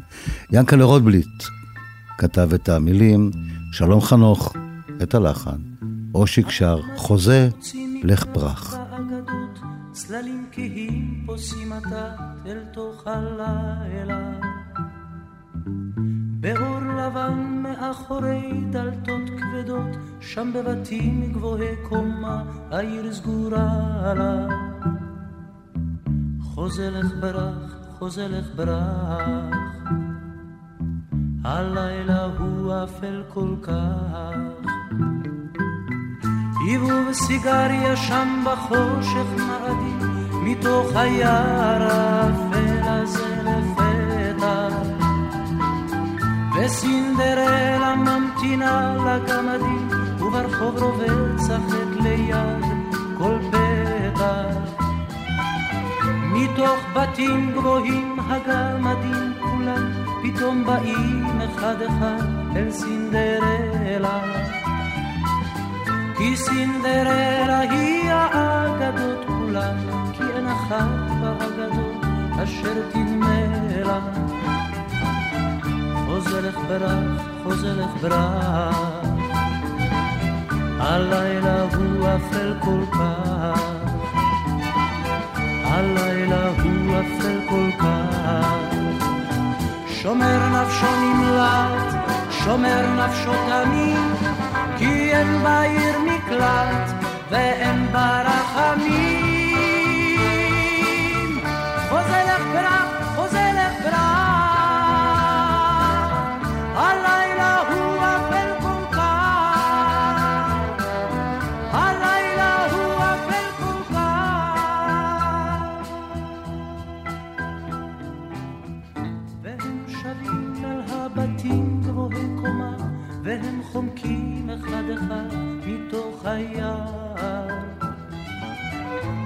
ינקלה 0.52 0.85
רוטבליט 0.85 1.44
כתב 2.18 2.50
את 2.54 2.68
המילים, 2.68 3.31
שלום 3.72 4.00
חנוך, 4.00 4.52
את 5.02 5.14
הלחן, 5.14 5.57
אושיק 6.14 6.50
שר, 6.50 6.81
חוזה, 6.96 7.48
לך 8.02 8.24
פרח. 8.33 8.76
באור 16.40 16.78
לבן 16.98 17.62
מאחורי 17.62 18.52
דלתות 18.70 19.28
כבדות, 19.68 19.96
שם 20.20 20.52
בבתים 20.54 21.33
גבוהי 21.33 21.76
קומה, 21.88 22.42
העיר 22.70 23.12
סגורה 23.12 23.70
עליו. 24.04 24.48
חוזה 26.40 26.90
לך 26.90 27.12
ברח, 27.20 27.76
חוזה 27.98 28.28
לך 28.28 28.46
ברח, 28.57 29.54
הלילה 31.44 32.24
הוא 32.38 32.72
אפל 32.85 33.22
כל 33.28 33.54
כך. 33.62 34.35
עיבוב 36.66 37.12
סיגריה 37.12 37.96
שם 37.96 38.44
בחושך 38.46 39.26
מאדים, 39.37 39.98
מתוך 40.44 40.96
היער 40.96 41.83
האפל 41.83 42.88
הזה 42.88 43.42
לפתע. 43.42 44.88
וסינדרלה 46.59 47.94
ממתינה 47.97 48.97
לגמדים, 48.97 49.88
וברחוב 50.21 50.77
החטא 50.77 52.03
ליד 52.03 52.64
כל 53.18 53.38
פתח. 53.51 54.83
מתוך 56.33 56.79
בתים 56.94 57.53
גבוהים 57.53 58.16
הגמדים 58.21 59.33
כולם, 59.40 59.92
פתאום 60.23 60.64
באים 60.64 61.40
אחד 61.40 61.83
אחד 61.83 62.27
אל 62.57 62.71
סינדרלה. 62.71 64.21
כי 66.16 66.37
סינדרלה 66.37 67.59
היא 67.61 68.11
האגדות 68.11 69.27
כולם, 69.27 69.77
כי 70.12 70.23
אין 70.37 70.47
אחת 70.47 71.11
באגדות 71.21 72.05
אשר 72.42 72.90
תדמה 72.90 73.38
לה. 76.18 76.24
חוזר 76.24 76.40
לך 76.40 76.59
ברח, 76.68 77.22
חוזר 77.42 77.74
לך 77.76 78.02
ברח. 78.02 78.76
הלילה 80.81 81.62
הוא 81.62 82.07
אפל 82.16 82.54
כל 82.61 82.85
כך, 82.92 83.61
הלילה 85.64 86.48
הוא 86.48 86.94
אפל 87.00 87.40
כל 87.48 87.70
כך. 87.78 88.54
שומר 89.87 90.48
נפשו 90.48 90.87
נמלט, 91.00 91.94
שומר 92.31 92.87
נפשו 92.96 93.33
תמיד, 93.33 94.33
כי 94.78 95.12
אין 95.12 95.42
בעיר 95.42 95.98
מקלט 95.98 97.04
ואין 97.31 97.92
בה 97.92 98.22
רחמים. 98.22 99.28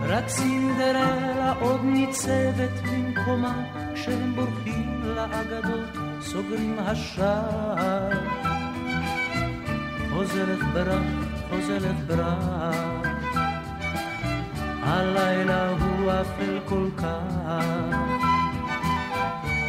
רק 0.09 0.28
סינדרלה 0.28 1.52
עוד 1.61 1.81
ניצבת 1.85 2.70
במקומה, 2.85 3.62
כשהם 3.94 4.35
בורחים 4.35 5.02
לאגדות, 5.05 5.96
סוגרים 6.20 6.76
השער. 6.78 8.11
חוזרת 10.12 10.59
ברח, 10.74 11.02
חוזרת 11.50 11.96
ברק. 12.07 13.07
הלילה 14.83 15.68
הוא 15.70 16.12
אפל 16.12 16.59
כל 16.68 16.88
כך, 16.96 17.96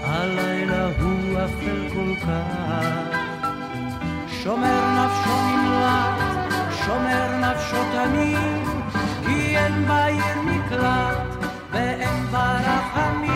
הלילה 0.03 0.85
הוא 0.85 1.39
אפל 1.45 1.89
כל 1.93 2.25
כך. 2.25 3.17
שומר 4.43 5.05
נפשו 5.05 5.35
נמלט, 5.47 6.32
שומר 6.85 7.37
נפשו 7.37 7.77
תמיד, 7.91 8.67
כי 9.25 9.57
אין 9.57 9.87
בעיר 9.87 10.41
מקלט 10.41 11.45
ואין 11.71 12.25
בה 12.31 12.53
רחמים. 12.53 13.33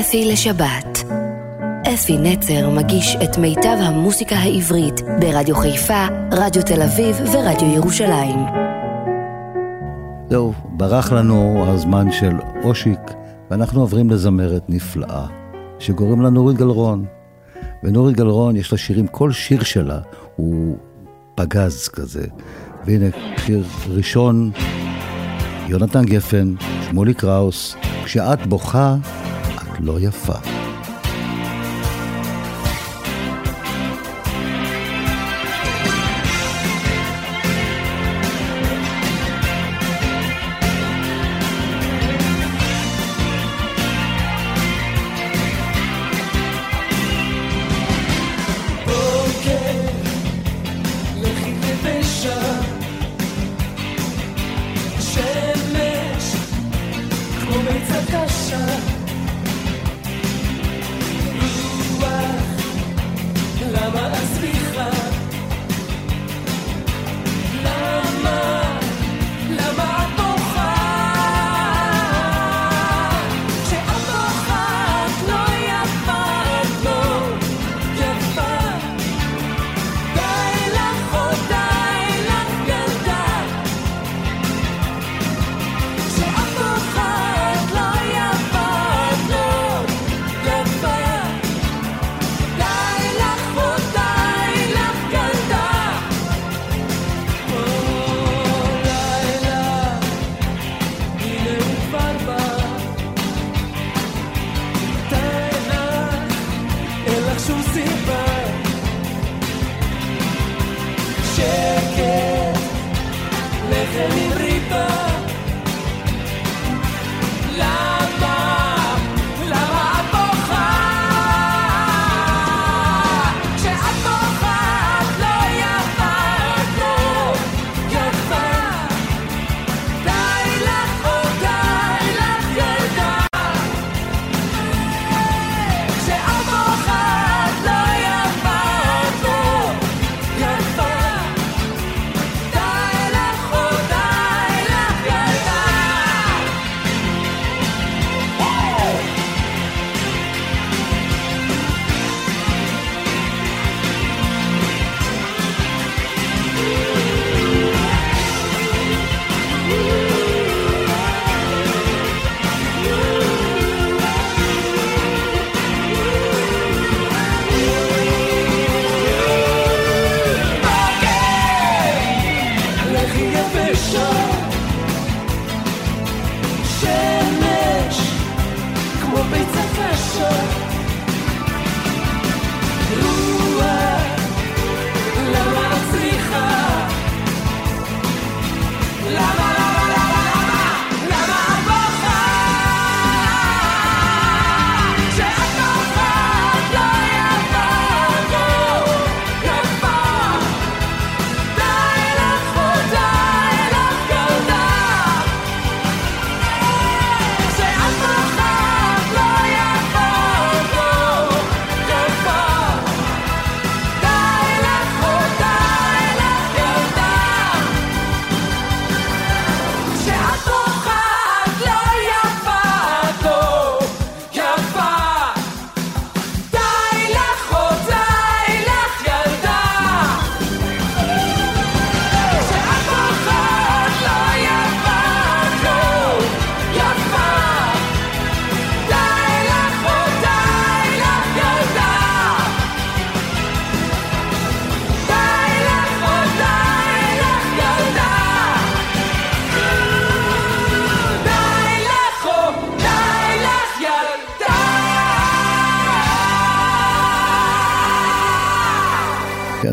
אפי 0.00 0.32
לשבת. 0.32 1.04
אפי 1.94 2.18
נצר 2.18 2.70
מגיש 2.70 3.16
את 3.24 3.38
מיטב 3.38 3.76
המוסיקה 3.80 4.36
העברית 4.36 5.00
ברדיו 5.20 5.56
חיפה, 5.56 6.06
רדיו 6.32 6.62
תל 6.62 6.82
אביב 6.82 7.16
ורדיו 7.32 7.68
ירושלים. 7.74 8.38
זהו, 10.30 10.52
ברח 10.64 11.12
לנו 11.12 11.64
הזמן 11.68 12.12
של 12.12 12.32
אושיק, 12.64 13.00
ואנחנו 13.50 13.80
עוברים 13.80 14.10
לזמרת 14.10 14.62
נפלאה, 14.68 15.26
שקוראים 15.78 16.20
לה 16.20 16.30
נורית 16.30 16.56
גלרון. 16.56 17.04
ונורית 17.82 18.16
גלרון, 18.16 18.56
יש 18.56 18.72
לה 18.72 18.78
שירים, 18.78 19.06
כל 19.06 19.32
שיר 19.32 19.62
שלה 19.62 19.98
הוא 20.36 20.76
פגז 21.34 21.88
כזה. 21.88 22.26
והנה, 22.84 23.06
שיר 23.36 23.64
ראשון, 23.88 24.50
יונתן 25.68 26.04
גפן, 26.04 26.54
שמולי 26.88 27.14
קראוס, 27.14 27.76
כשאת 28.04 28.46
בוכה, 28.46 28.96
לא 29.80 30.00
יפה. 30.00 30.57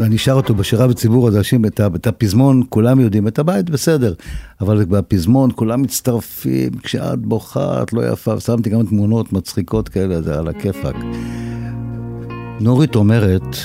אני 0.02 0.18
שר 0.18 0.34
אותו 0.34 0.56
בשירה 0.56 0.88
בציבור, 0.88 1.28
אז 1.28 1.38
אנשים, 1.38 1.66
את, 1.66 2.08
הפזמון 2.08 2.64
כולם 2.70 3.00
יודעים, 3.00 3.28
את 3.28 3.40
הבית 3.40 3.70
בסדר, 3.70 4.14
אבל 4.62 4.86
בפזמון 4.86 5.50
כולם 5.56 5.82
מצטרפים, 5.82 6.72
כשאת 6.84 7.20
בוכה 7.20 7.84
את 7.84 7.94
לא 7.94 8.12
יפה, 8.12 8.40
שמתי 8.40 8.70
גם 8.70 8.86
תמונות 8.86 9.34
מצחיקות 9.34 9.90
כאלה, 9.90 10.22
זה 10.22 10.40
על 10.40 10.48
הכיפאק. 10.48 10.96
נורית 12.60 12.96
אומרת, 12.96 13.58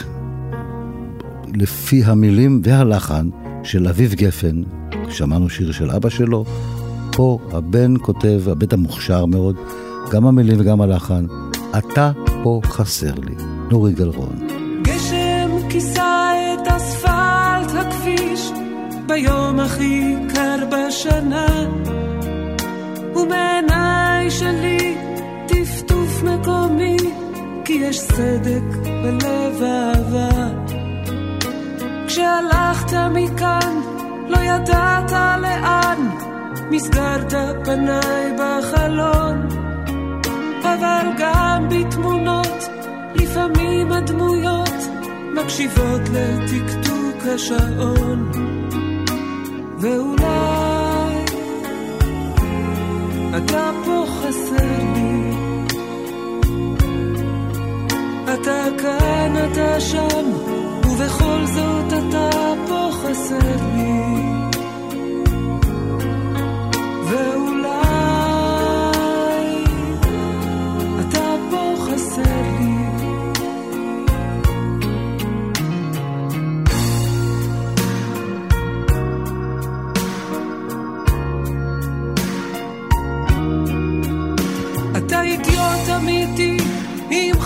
לפי 1.54 2.04
המילים 2.04 2.60
והלחן 2.64 3.28
של 3.62 3.88
אביב 3.88 4.14
גפן, 4.14 4.62
שמענו 5.08 5.50
שיר 5.50 5.72
של 5.72 5.90
אבא 5.90 6.08
שלו, 6.08 6.44
פה 7.12 7.38
הבן 7.52 7.94
כותב, 8.02 8.42
הבן 8.46 8.66
המוכשר 8.72 9.26
מאוד, 9.26 9.56
גם 10.10 10.26
המילים 10.26 10.60
וגם 10.60 10.80
הלחן, 10.80 11.26
אתה 11.78 12.12
פה 12.42 12.60
חסר 12.64 13.14
לי, 13.14 13.34
נורי 13.70 13.92
גלרון. 13.92 14.48
גשם 14.82 15.50
כיסה 15.68 16.09
את 16.62 16.68
אספלט 16.68 17.70
הכביש 17.80 18.50
ביום 19.06 19.60
הכי 19.60 20.14
קר 20.34 20.56
בשנה. 20.70 21.46
ומעיניי 23.14 24.30
שלי 24.30 24.96
טפטוף 25.46 26.22
מקומי 26.22 26.96
כי 27.64 27.72
יש 27.72 28.00
סדק 28.00 28.76
בלב 28.84 29.62
אהבה. 29.62 30.48
כשהלכת 32.06 32.92
מכאן 33.14 33.80
לא 34.28 34.38
ידעת 34.38 35.12
לאן 35.12 36.08
מסגרת 36.70 37.34
פניי 37.64 38.32
בחלון. 38.38 39.48
אבל 40.62 41.06
גם 41.18 41.68
בתמונות 41.68 42.68
לפעמים 43.14 43.92
הדמויות 43.92 44.70
מקשיבות 45.34 46.00
לטקטוק 46.12 47.26
השעון 47.34 48.30
ואולי 49.78 51.24
אתה 53.36 53.70
פה 53.84 54.04
חסר 54.08 54.82
לי. 54.94 55.30
אתה 58.24 58.64
כאן, 58.82 59.34
אתה 59.52 59.80
שם, 59.80 60.26
ובכל 60.84 61.46
זאת 61.46 61.92
אתה 61.92 62.30
פה 62.68 62.90
חסר 62.92 63.56
לי 63.74 64.20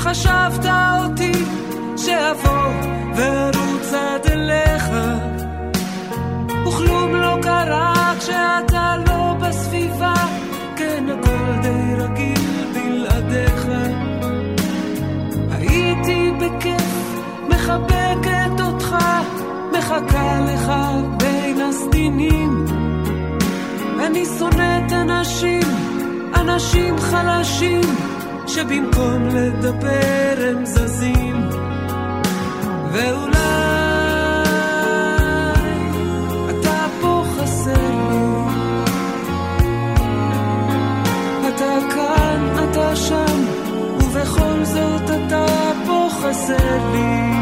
חשבת 0.05 0.67
אותי 1.05 1.33
שאבוא 1.97 2.69
וארוץ 3.17 3.93
עד 3.93 4.27
אליך. 4.27 4.90
וכלום 6.67 7.14
לא 7.14 7.37
קרה 7.43 8.14
כשאתה 8.19 8.97
לא 9.07 9.35
בסביבה 9.40 10.14
כן 10.77 11.05
הכל 11.09 11.61
די 11.62 11.95
רגיל 11.99 12.64
בלעדיך. 12.75 13.67
הייתי 15.51 16.33
בכיף 16.40 17.21
מחבקת 17.49 18.61
אותך 18.61 18.97
מחכה 19.79 20.40
לך 20.40 20.73
בין 21.17 21.61
הסדינים. 21.61 22.64
אני 24.07 24.25
שונאת 24.38 24.93
אנשים 24.93 25.62
אנשים 26.35 26.99
חלשים 26.99 28.04
שבמקום 28.46 29.28
לדבר 29.28 30.35
הם 30.38 30.64
זזים 30.66 31.48
ואולי 32.92 33.35
אתה 36.50 36.87
פה 37.00 37.24
חסר 37.37 37.90
לי. 38.11 38.54
אתה 41.48 41.78
כאן, 41.94 42.70
אתה 42.70 42.96
שם 42.96 43.44
ובכל 43.98 44.64
זאת 44.64 45.11
אתה 45.11 45.46
פה 45.87 46.09
חסר 46.11 46.92
לי 46.92 47.34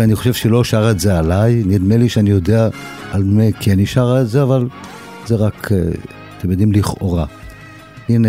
אני 0.00 0.16
חושב 0.16 0.32
שלא 0.32 0.64
שר 0.64 0.90
את 0.90 1.00
זה 1.00 1.18
עליי, 1.18 1.62
נדמה 1.66 1.96
לי 1.96 2.08
שאני 2.08 2.30
יודע 2.30 2.68
על 3.12 3.22
מי 3.22 3.52
כן 3.60 3.78
היא 3.78 3.86
שרה 3.86 4.20
את 4.20 4.28
זה, 4.28 4.42
אבל 4.42 4.68
זה 5.26 5.34
רק, 5.34 5.72
אה, 5.72 5.78
אתם 6.38 6.50
יודעים, 6.50 6.72
לכאורה. 6.72 7.26
הנה, 8.08 8.28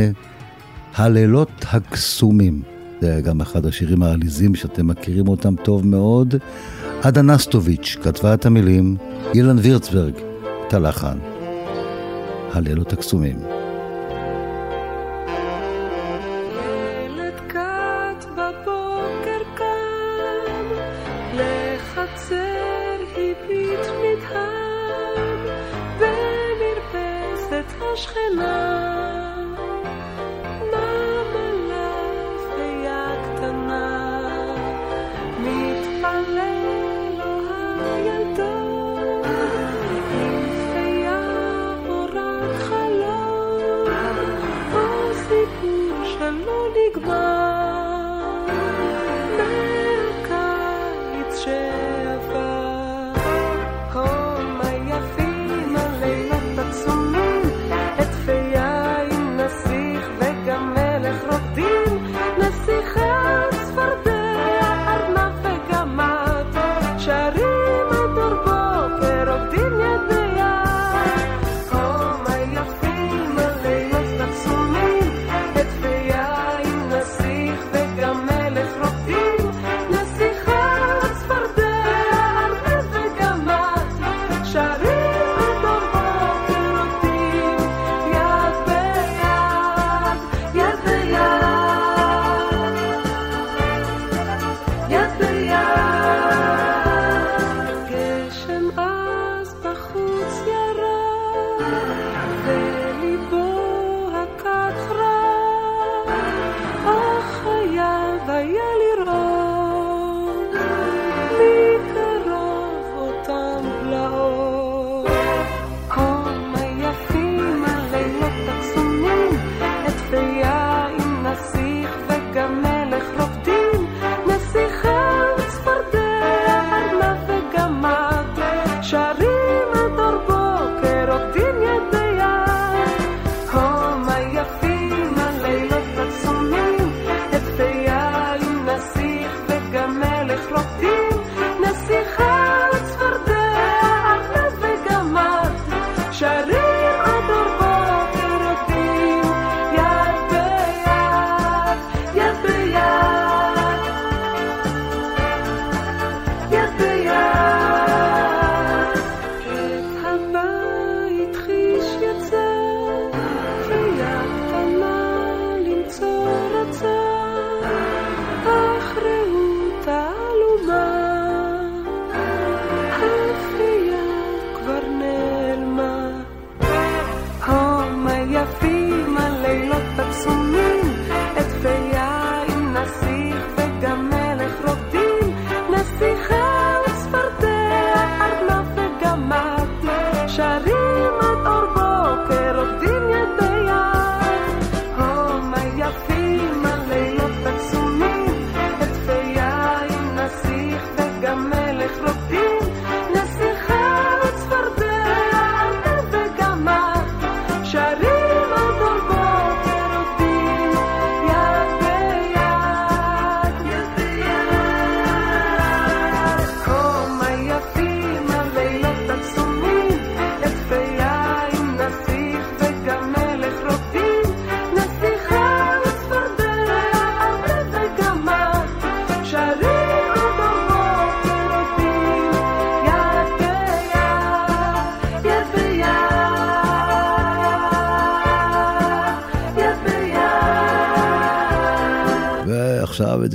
הלילות 0.96 1.66
הקסומים. 1.72 2.62
זה 3.02 3.22
גם 3.24 3.42
אחד 3.42 3.66
השירים 3.66 4.04
העליזים 4.04 4.56
שאתם 4.56 4.88
מכירים 4.88 5.28
אותם 5.28 5.56
טוב 5.64 5.88
מאוד. 5.88 6.36
עדה 7.02 7.22
נסטוביץ' 7.22 7.98
כתבה 8.04 8.34
את 8.34 8.46
המילים, 8.46 8.98
אילן 9.34 9.58
וירצברג 9.60 10.14
את 10.68 10.74
הלחן. 10.74 11.18
הלילות 12.54 12.94
הקסומים. 12.94 13.61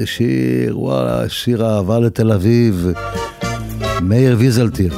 שיר, 0.07 0.79
וואלה, 0.79 1.29
שיר 1.29 1.67
אהבה 1.67 1.99
לתל 1.99 2.33
אביב. 2.33 2.87
מאיר 4.03 4.37
ויזלטיר 4.39 4.95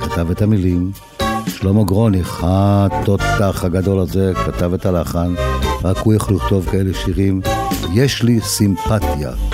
כתב 0.00 0.30
את 0.30 0.42
המילים, 0.42 0.90
שלמה 1.46 1.84
גרוניך, 1.84 2.46
התותח 2.48 3.64
הגדול 3.64 4.00
הזה, 4.00 4.32
כתב 4.46 4.74
את 4.74 4.86
הלחן, 4.86 5.34
רק 5.84 5.96
הוא 5.96 6.14
יכול 6.14 6.36
לכתוב 6.36 6.68
כאלה 6.70 6.94
שירים. 6.94 7.40
יש 7.94 8.22
לי 8.22 8.40
סימפתיה. 8.40 9.49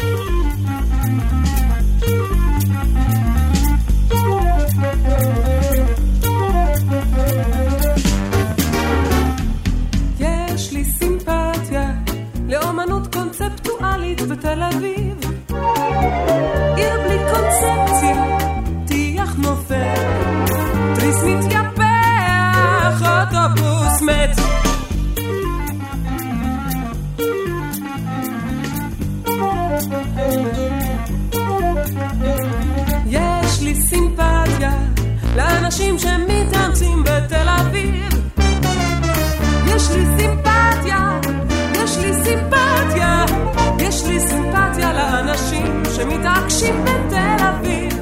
שמתרגשים 46.49 46.85
בתל 46.85 47.45
אביב. 47.49 47.93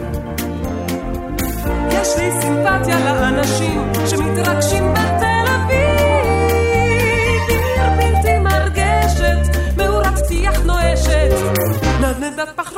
יש 1.90 2.08
לי 2.18 2.30
סימפתיה 2.40 2.98
לאנשים 3.04 3.92
שמתרגשים 4.06 4.92
בתל 4.92 5.44
אביב. 5.54 6.26
עיר 7.48 7.90
בלתי 7.98 8.38
מרגשת, 8.38 9.38
מאורת 9.76 10.18
טיח 10.28 10.60
נואשת, 10.64 11.30
נדנדת 12.00 12.48
פח 12.56 12.72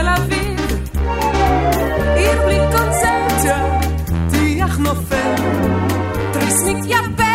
בתל 0.00 0.08
אביב. 0.08 0.60
עיר 2.16 2.42
בלי 2.44 2.58
קונספציה, 2.72 3.80
טיח 4.30 4.78
נופל, 4.78 5.34
תריס 6.32 6.62
מתייפח, 6.64 7.29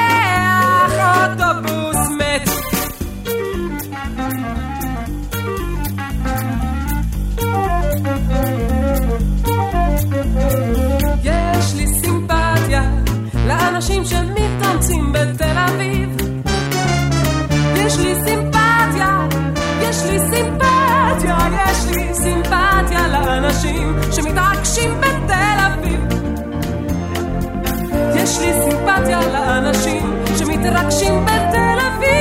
סימפתיה 28.96 29.20
לאנשים 29.28 30.24
שמתרגשים 30.38 31.26
בתל 31.26 31.78
אביב. 31.88 32.16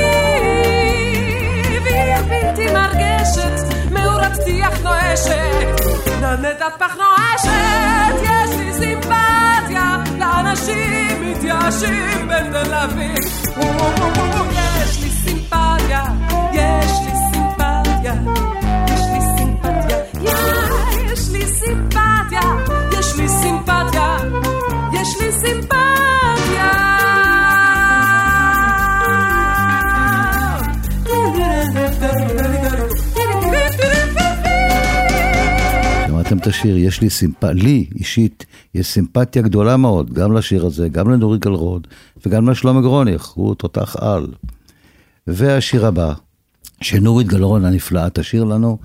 עיר 1.85 2.23
בלתי 2.29 2.67
מרגשת, 2.73 3.91
מאורת 3.91 4.31
טיח 4.45 4.83
נואשת, 4.83 5.81
נדנדת 6.07 6.63
פח 6.79 6.95
נואשת. 6.95 8.15
יש 8.23 8.49
לי 8.59 8.73
סימפתיה 8.73 9.97
לאנשים 10.19 11.21
מתייאשים 11.21 12.27
בתל 12.27 12.73
אביב. 12.73 13.45
את 36.45 36.49
השיר, 36.49 36.77
יש 36.77 37.01
לי 37.01 37.09
סימפ... 37.09 37.43
לי 37.43 37.85
אישית, 37.95 38.45
יש 38.75 38.87
סימפתיה 38.87 39.41
גדולה 39.41 39.77
מאוד, 39.77 40.13
גם 40.13 40.33
לשיר 40.33 40.65
הזה, 40.65 40.89
גם 40.89 41.09
לנורית 41.09 41.41
גלרוד, 41.41 41.87
וגם 42.25 42.49
לשלמה 42.49 42.81
גרוניך, 42.81 43.25
הוא 43.25 43.55
תותח 43.55 43.95
על. 43.99 44.27
והשיר 45.27 45.85
הבא, 45.85 46.13
שנורית 46.81 47.27
גלרון 47.27 47.65
הנפלאה 47.65 48.09
תשאיר 48.09 48.43
לנו, 48.43 48.77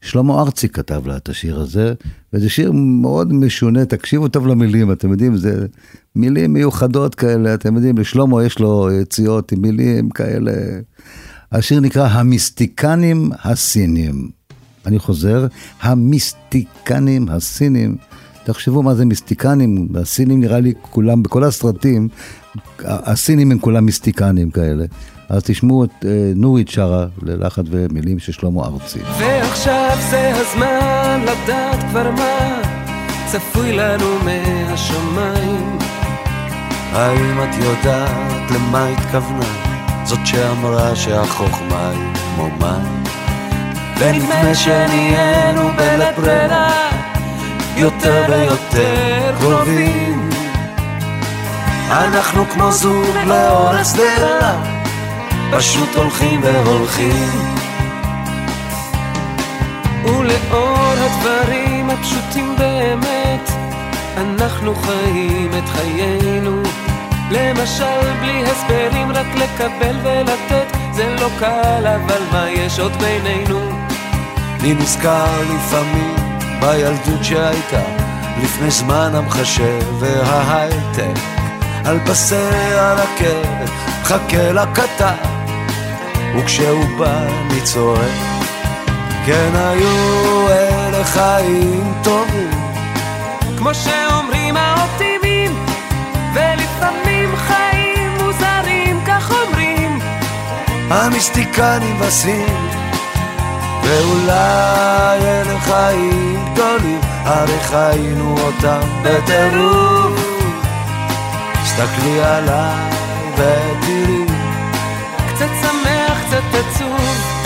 שלמה 0.00 0.40
ארצי 0.40 0.68
כתב 0.68 1.06
לה 1.06 1.16
את 1.16 1.28
השיר 1.28 1.60
הזה, 1.60 1.94
וזה 2.32 2.50
שיר 2.50 2.72
מאוד 2.72 3.32
משונה, 3.32 3.84
תקשיבו 3.84 4.28
טוב 4.28 4.46
למילים, 4.46 4.92
אתם 4.92 5.10
יודעים, 5.10 5.36
זה 5.36 5.66
מילים 6.14 6.52
מיוחדות 6.52 7.14
כאלה, 7.14 7.54
אתם 7.54 7.74
יודעים, 7.74 7.98
לשלמה 7.98 8.44
יש 8.44 8.58
לו 8.58 8.88
יציאות 8.92 9.52
עם 9.52 9.62
מילים 9.62 10.10
כאלה. 10.10 10.52
השיר 11.52 11.80
נקרא 11.80 12.08
המיסטיקנים 12.08 13.30
הסינים. 13.44 14.28
אני 14.86 14.98
חוזר, 14.98 15.46
המיסטיקנים 15.82 17.28
הסינים. 17.28 17.96
תחשבו 18.44 18.82
מה 18.82 18.94
זה 18.94 19.04
מיסטיקנים, 19.04 19.88
הסינים 19.94 20.40
נראה 20.40 20.60
לי 20.60 20.72
כולם, 20.90 21.22
בכל 21.22 21.44
הסרטים, 21.44 22.08
הסינים 22.78 23.52
הם 23.52 23.58
כולם 23.58 23.84
מיסטיקנים 23.84 24.50
כאלה. 24.50 24.84
אז 25.28 25.42
תשמעו 25.44 25.84
את 25.84 26.04
אה, 26.04 26.32
נורית 26.36 26.68
שרה 26.68 27.06
ללחץ 27.22 27.64
ומילים 27.70 28.18
של 28.18 28.32
שלמה 28.32 28.64
ארצי. 28.64 28.98
ועכשיו 29.18 29.96
זה 30.10 30.32
הזמן 30.34 31.20
לדעת 31.22 31.90
כבר 31.90 32.10
מה 32.10 32.62
צפוי 33.32 33.72
לנו 33.72 34.18
מהשמיים. 34.24 35.78
האם 36.92 37.42
את 37.42 37.54
יודעת 37.64 38.50
למה 38.50 38.88
התכוונה? 38.88 39.76
זאת 40.04 40.18
שאמרה 40.24 40.96
שהחוכמה 40.96 41.90
היא 41.90 42.14
כמו 42.14 42.48
מים. 42.60 43.25
ונדמה 43.98 44.54
שנהיינו 44.54 45.70
בלית 45.76 46.18
ברירה 46.18 46.90
יותר 47.76 48.24
ויותר 48.28 49.34
קרובים. 49.40 50.30
אנחנו 51.90 52.44
כמו 52.46 52.72
זוג 52.72 53.16
לאור 53.26 53.68
השדרה, 53.68 54.62
פשוט 55.52 55.94
הולכים 55.94 56.40
והולכים. 56.42 57.56
ולאור 60.04 60.94
הדברים 60.98 61.90
הפשוטים 61.90 62.56
באמת, 62.58 63.50
אנחנו 64.16 64.74
חיים 64.74 65.50
את 65.58 65.68
חיינו. 65.68 66.62
למשל, 67.30 68.14
בלי 68.20 68.44
הסברים, 68.44 69.12
רק 69.12 69.26
לקבל 69.34 69.96
ולתת, 70.02 70.76
זה 70.92 71.16
לא 71.20 71.28
קל, 71.38 71.86
אבל 71.86 72.22
מה 72.32 72.50
יש 72.50 72.80
עוד 72.80 72.92
בינינו? 72.92 73.75
אני 74.66 74.74
נזכר 74.74 75.42
לפעמים 75.54 76.14
בילדות 76.60 77.24
שהייתה 77.24 77.82
לפני 78.42 78.70
זמן 78.70 79.10
המחשב 79.14 79.82
וההייטק. 79.98 81.20
על 81.84 81.98
פסי 82.06 82.34
הרכבת 82.74 83.70
מחכה 84.00 84.52
לקטר 84.52 85.14
וכשהוא 86.36 86.84
בא 86.98 87.22
אני 87.26 87.60
צועק 87.60 88.10
כן 89.26 89.50
היו 89.54 90.48
אלה 90.48 91.04
חיים 91.04 91.94
טובים. 92.04 92.50
כמו 93.58 93.74
שאומרים 93.74 94.56
האופטימים, 94.56 95.64
ולפעמים 96.34 97.36
חיים 97.36 98.10
מוזרים, 98.18 99.00
כך 99.06 99.30
אומרים. 99.30 99.98
המיסטיקנים 100.90 101.98
בסין 102.00 102.65
ואולי 103.86 105.18
אלה 105.20 105.60
חיים 105.60 106.44
גדולים, 106.52 107.00
הרי 107.02 107.60
חיינו 107.60 108.36
אותם 108.38 108.80
בטירוף. 109.02 110.20
תסתכלי 111.62 112.20
עליי 112.20 112.90
ותראי 113.34 114.24
קצת 115.28 115.50
שמח, 115.60 116.18
קצת 116.26 116.42
עצוב. 116.52 117.36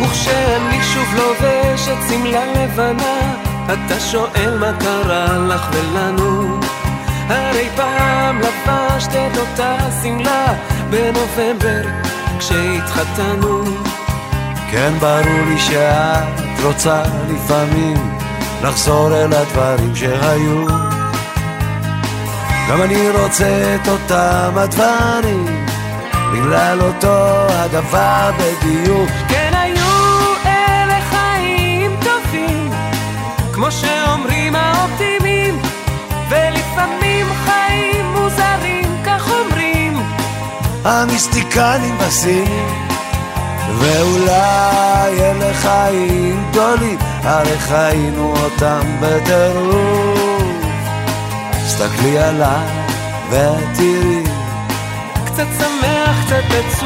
וכשאני 0.00 0.82
שוב 0.82 1.14
לובש 1.14 1.88
את 1.88 2.08
שמלה 2.08 2.46
לבנה 2.46 3.34
אתה 3.66 4.00
שואל 4.00 4.58
מה 4.60 4.72
קרה 4.80 5.38
לך 5.38 5.68
ולנו. 5.72 6.60
הרי 7.28 7.68
פעם 7.76 8.38
לבשת 8.40 9.10
את 9.10 9.38
אותה 9.38 9.76
שמלה 10.02 10.54
בנובמבר 10.90 12.05
כשהתחתנו 12.38 13.64
כן 14.70 14.92
ברור 15.00 15.44
לי 15.48 15.58
שאת 15.58 16.64
רוצה 16.64 17.02
לפעמים 17.28 18.18
לחזור 18.62 19.14
אל 19.14 19.32
הדברים 19.32 19.96
שהיו 19.96 20.66
גם 22.68 22.82
אני 22.82 23.10
רוצה 23.10 23.74
את 23.74 23.88
אותם 23.88 24.52
הדברים, 24.56 25.66
בגלל 26.32 26.80
אותו 26.80 27.46
הדבר 27.48 28.30
בדיוק. 28.38 29.10
כן 29.28 29.52
היו 29.54 29.86
אלה 30.46 31.00
חיים 31.00 31.96
טובים, 32.00 32.70
כמו 33.52 33.70
שאומרים 33.70 34.54
האופטימים, 34.56 35.58
ולפעמים 36.28 37.26
חיים 37.44 37.65
המיסטיקנים 40.86 41.98
בסין, 41.98 42.68
ואולי 43.78 45.20
אלה 45.20 45.54
חיים 45.54 46.44
גדולים, 46.50 46.98
הרי 47.22 47.58
חיינו 47.58 48.34
אותם 48.36 48.96
בטירוף. 49.00 50.46
תסתכלי 51.66 52.18
עליי 52.18 52.68
ותראי 53.30 54.22
קצת 55.26 55.46
שמח, 55.58 56.24
קצת 56.26 56.44
עצוב 56.50 56.85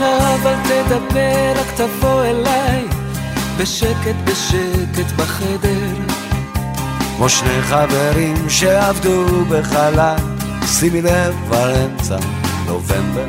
ועכשיו 0.00 0.38
אל 0.46 0.56
תדבר, 0.64 1.60
רק 1.60 1.66
תבוא 1.76 2.24
אליי 2.24 2.84
בשקט 3.56 4.14
בשקט 4.24 5.12
בחדר 5.16 5.94
כמו 7.16 7.28
שני 7.28 7.62
חברים 7.62 8.48
שעבדו 8.48 9.44
בחלל, 9.44 10.16
שימי 10.66 11.02
לב 11.02 11.34
כבר 11.46 11.70
אמצע 11.84 12.16
נובמבר. 12.66 13.26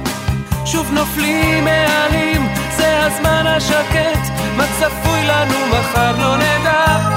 שוב 0.66 0.92
נופלים 0.92 1.68
העלים, 1.68 2.48
זה 2.78 3.06
הזמן 3.06 3.48
השקט, 3.48 4.32
מה 4.58 4.66
צפוי 4.80 5.24
לנו 5.28 5.68
מחר 5.70 6.18
לא 6.18 6.38
נדע. 6.38 7.10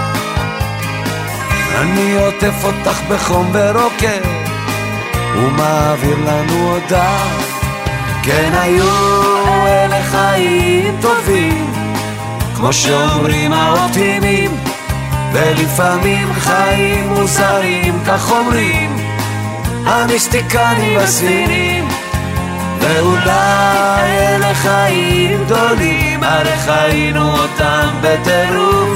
אני 1.80 2.16
עוטף 2.16 2.64
אותך 2.64 3.00
בחום 3.10 3.50
ורוקד, 3.52 4.20
ומעביר 5.36 6.16
לנו 6.26 6.72
הודעה. 6.72 7.51
כן 8.22 8.52
היו 8.54 8.84
אלה 9.66 10.02
חיים 10.02 10.96
טובים, 11.00 11.72
כמו 12.56 12.72
שאומרים 12.72 13.52
האופטימים. 13.52 14.72
ולפעמים 15.32 16.32
חיים 16.32 17.08
מוזרים, 17.08 17.98
כך 18.06 18.30
אומרים 18.30 18.96
המיסטיקנים 19.86 20.98
הספינים 20.98 21.88
ואולי 22.78 24.18
אלה 24.18 24.54
חיים 24.54 25.44
גדולים, 25.44 26.22
הרי 26.22 26.56
חיינו 26.58 27.38
אותם 27.38 27.88
בטירוף. 28.00 28.88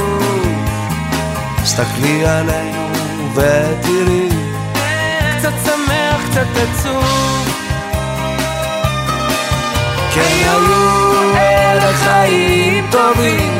תסתכלי 1.63 2.27
עלינו 2.27 2.89
ותראי 3.35 4.29
קצת 5.39 5.53
שמח, 5.65 6.31
קצת 6.31 6.47
עצוב 6.57 7.46
כן 10.17 10.23
היו 10.23 11.37
אלה 11.37 11.93
חיים 11.93 12.87
טובים 12.91 13.59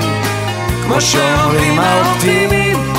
כמו 0.85 1.01
שאומרים 1.01 1.79
האופטימים 1.79 2.93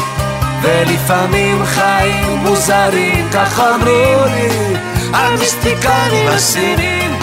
ולפעמים 0.61 1.65
חיים 1.65 2.37
מוזרים, 2.37 3.27
כך 3.33 3.59
אמרו 3.59 4.25
לי 4.25 4.77
המיסטיקנים 5.13 6.27
הסינים. 6.27 7.19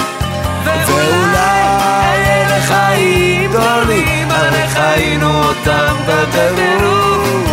ואולי 0.64 2.18
אלה 2.26 2.61
חיים 2.61 3.51
גדולים, 3.51 4.30
הרי 4.30 4.68
חיינו 4.68 5.45
אותם 5.45 5.97
בטירוף 6.07 7.49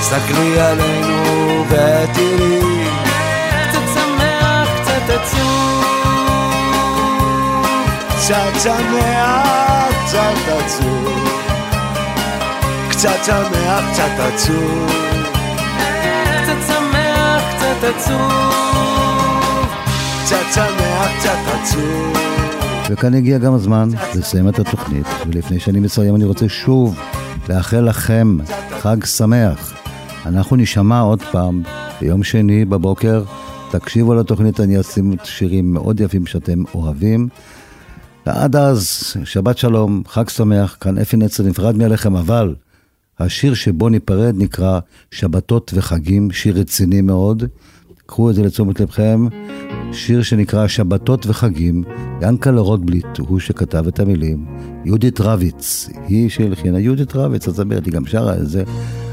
סתכלי 0.00 0.60
עלינו 0.60 1.64
ותראי 1.68 2.71
קצת 8.24 8.60
שמח, 8.62 10.06
קצת 10.06 10.52
עצוב 10.58 11.42
קצת 12.90 13.18
שמח, 13.26 13.84
קצת 13.92 14.10
עצוב. 14.18 14.90
קצת 16.42 16.56
שמח, 16.66 17.42
קצת 17.56 17.84
עצוב. 17.96 18.22
קצת 20.24 20.44
שמח, 20.54 21.08
קצת 21.18 21.38
עצוב. 21.54 22.16
וכאן 22.90 23.14
הגיע 23.14 23.38
גם 23.38 23.54
הזמן 23.54 23.88
לסיים 24.14 24.48
את 24.48 24.58
התוכנית, 24.58 25.06
ולפני 25.26 25.60
שאני 25.60 25.80
מסיים 25.80 26.16
אני 26.16 26.24
רוצה 26.24 26.48
שוב 26.48 26.98
לאחל 27.48 27.80
לכם 27.80 28.38
חג 28.70 29.04
שמח. 29.04 29.72
אנחנו 30.26 30.56
נשמע 30.56 31.00
עוד 31.00 31.22
פעם 31.32 31.62
ביום 32.00 32.22
שני 32.22 32.64
בבוקר, 32.64 33.22
תקשיבו 33.70 34.14
לתוכנית, 34.14 34.60
אני 34.60 34.80
אשים 34.80 35.12
שירים 35.24 35.72
מאוד 35.72 36.00
יפים 36.00 36.26
שאתם 36.26 36.62
אוהבים. 36.74 37.28
ועד 38.26 38.56
אז, 38.56 39.14
שבת 39.24 39.58
שלום, 39.58 40.02
חג 40.08 40.28
שמח, 40.28 40.76
כאן 40.80 40.98
אפי 40.98 41.16
נצר 41.16 41.42
נפרד 41.42 41.76
מעליכם, 41.76 42.16
אבל 42.16 42.54
השיר 43.18 43.54
שבו 43.54 43.88
ניפרד 43.88 44.34
נקרא 44.38 44.80
שבתות 45.10 45.70
וחגים, 45.74 46.30
שיר 46.30 46.58
רציני 46.58 47.00
מאוד. 47.00 47.44
קחו 48.06 48.30
את 48.30 48.34
זה 48.34 48.42
לתשומת 48.42 48.80
לבכם. 48.80 49.26
שיר 49.92 50.22
שנקרא 50.22 50.66
שבתות 50.66 51.26
וחגים, 51.26 51.84
ינקלה 52.22 52.60
רוטבליט 52.60 53.18
הוא 53.18 53.40
שכתב 53.40 53.86
את 53.88 54.00
המילים. 54.00 54.46
יהודית 54.84 55.20
רביץ, 55.20 55.88
היא 56.08 56.28
שהלחינה, 56.28 56.80
יהודית 56.80 57.16
רביץ, 57.16 57.48
הזמרת, 57.48 57.86
היא 57.86 57.92
גם 57.92 58.06
שרה 58.06 58.34
את 58.34 58.48
זה. 58.48 58.64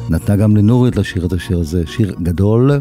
נתנה 0.09 0.35
גם 0.35 0.57
לנורית 0.57 0.95
לשיר 0.95 1.25
את 1.25 1.33
השיר 1.33 1.59
הזה, 1.59 1.83
שיר 1.87 2.15
גדול, 2.23 2.71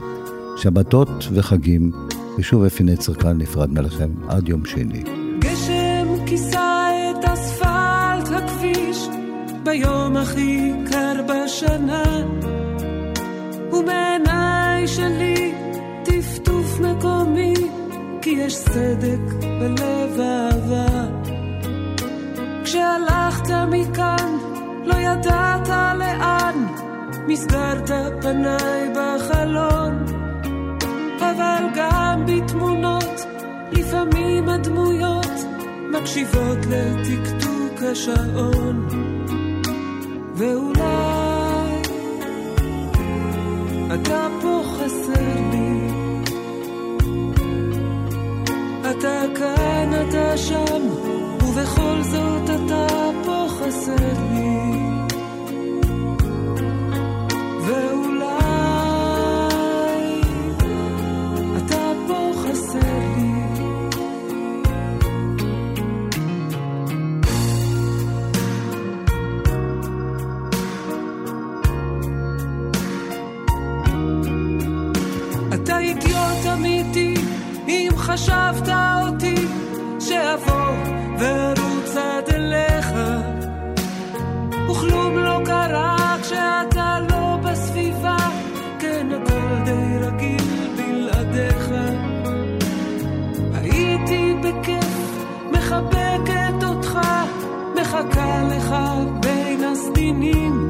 שבתות 0.57 1.29
וחגים. 1.33 1.93
ושוב 2.39 2.65
אפי 2.65 2.85
נצר 2.85 3.15
כאן 3.15 3.39
נפרד 3.39 3.71
מעליכם 3.71 4.11
עד 4.29 4.49
יום 4.49 4.65
שני. 4.65 5.28
ביום 9.69 10.17
הכי 10.17 10.73
קר 10.91 11.23
בשנה. 11.29 12.03
ומעיניי 13.73 14.89
שלי 14.89 15.55
טפטוף 16.05 16.81
מקומי 16.81 17.55
כי 18.23 18.31
יש 18.31 18.65
צדק 18.65 19.21
בלב 19.43 20.21
אהבה. 20.21 21.07
כשהלכת 22.65 23.51
מכאן 23.71 24.39
לא 24.85 24.95
ידעת 24.95 25.69
לאן. 25.69 26.67
מסגרת 27.27 27.91
פניי 28.23 28.93
בחלון. 28.97 30.05
אבל 31.21 31.65
גם 31.75 32.25
בתמונות 32.27 33.27
לפעמים 33.73 34.49
הדמויות 34.49 35.33
מקשיבות 35.93 36.59
לטקטוק 36.71 37.83
השעון 37.83 39.18
ואולי 40.39 41.83
אתה 43.95 44.29
פה 44.43 44.63
חסר 44.65 45.35
לי 45.51 45.89
אתה 48.91 49.23
כאן, 49.39 49.91
אתה 50.09 50.37
שם, 50.37 50.83
ובכל 51.43 52.03
זאת 52.03 52.51
אתה 52.51 52.87
פה 53.25 53.47
חסר 53.49 53.97
לי 54.33 54.49
אידיוט 57.69 58.08
חשבת 78.09 78.69
אותי, 79.03 79.47
שאבוא 80.01 80.73
וארוץ 81.19 81.97
עד 81.97 82.35
אליך. 82.35 82.93
וכלום 84.71 85.19
לא 85.19 85.41
קרה 85.45 86.17
כשאתה 86.23 86.99
לא 87.11 87.37
בסביבה, 87.43 88.17
כן 88.79 89.07
הכל 89.13 89.65
די 89.65 89.99
רגיל 90.01 90.69
בלעדיך. 90.77 91.71
הייתי 93.55 94.35
בכיף, 94.43 95.25
מחבקת 95.53 96.65
אותך, 96.69 96.99
מחכה 97.81 98.43
לך 98.43 98.75
בין 99.21 99.65
הסדינים. 99.65 100.69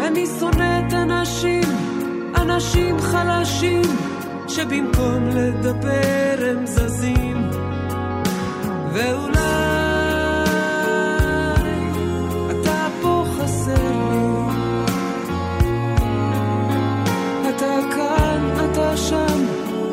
אני 0.00 0.26
שונאת 0.26 0.92
אנשים, 0.92 1.64
אנשים 2.36 3.00
חלשים, 3.00 4.05
שבמקום 4.56 5.28
לדבר 5.28 6.46
הם 6.50 6.66
זזים. 6.66 7.50
ואולי 8.92 9.36
אתה 12.50 12.86
פה 13.02 13.24
חסר 13.36 13.90
לי. 14.10 14.56
אתה 17.48 17.78
כאן, 17.94 18.70
אתה 18.70 18.96
שם, 18.96 19.44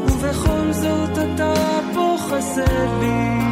ובכל 0.06 0.72
זאת 0.72 1.18
אתה 1.18 1.54
פה 1.94 2.16
חסר 2.20 3.00
לי. 3.00 3.43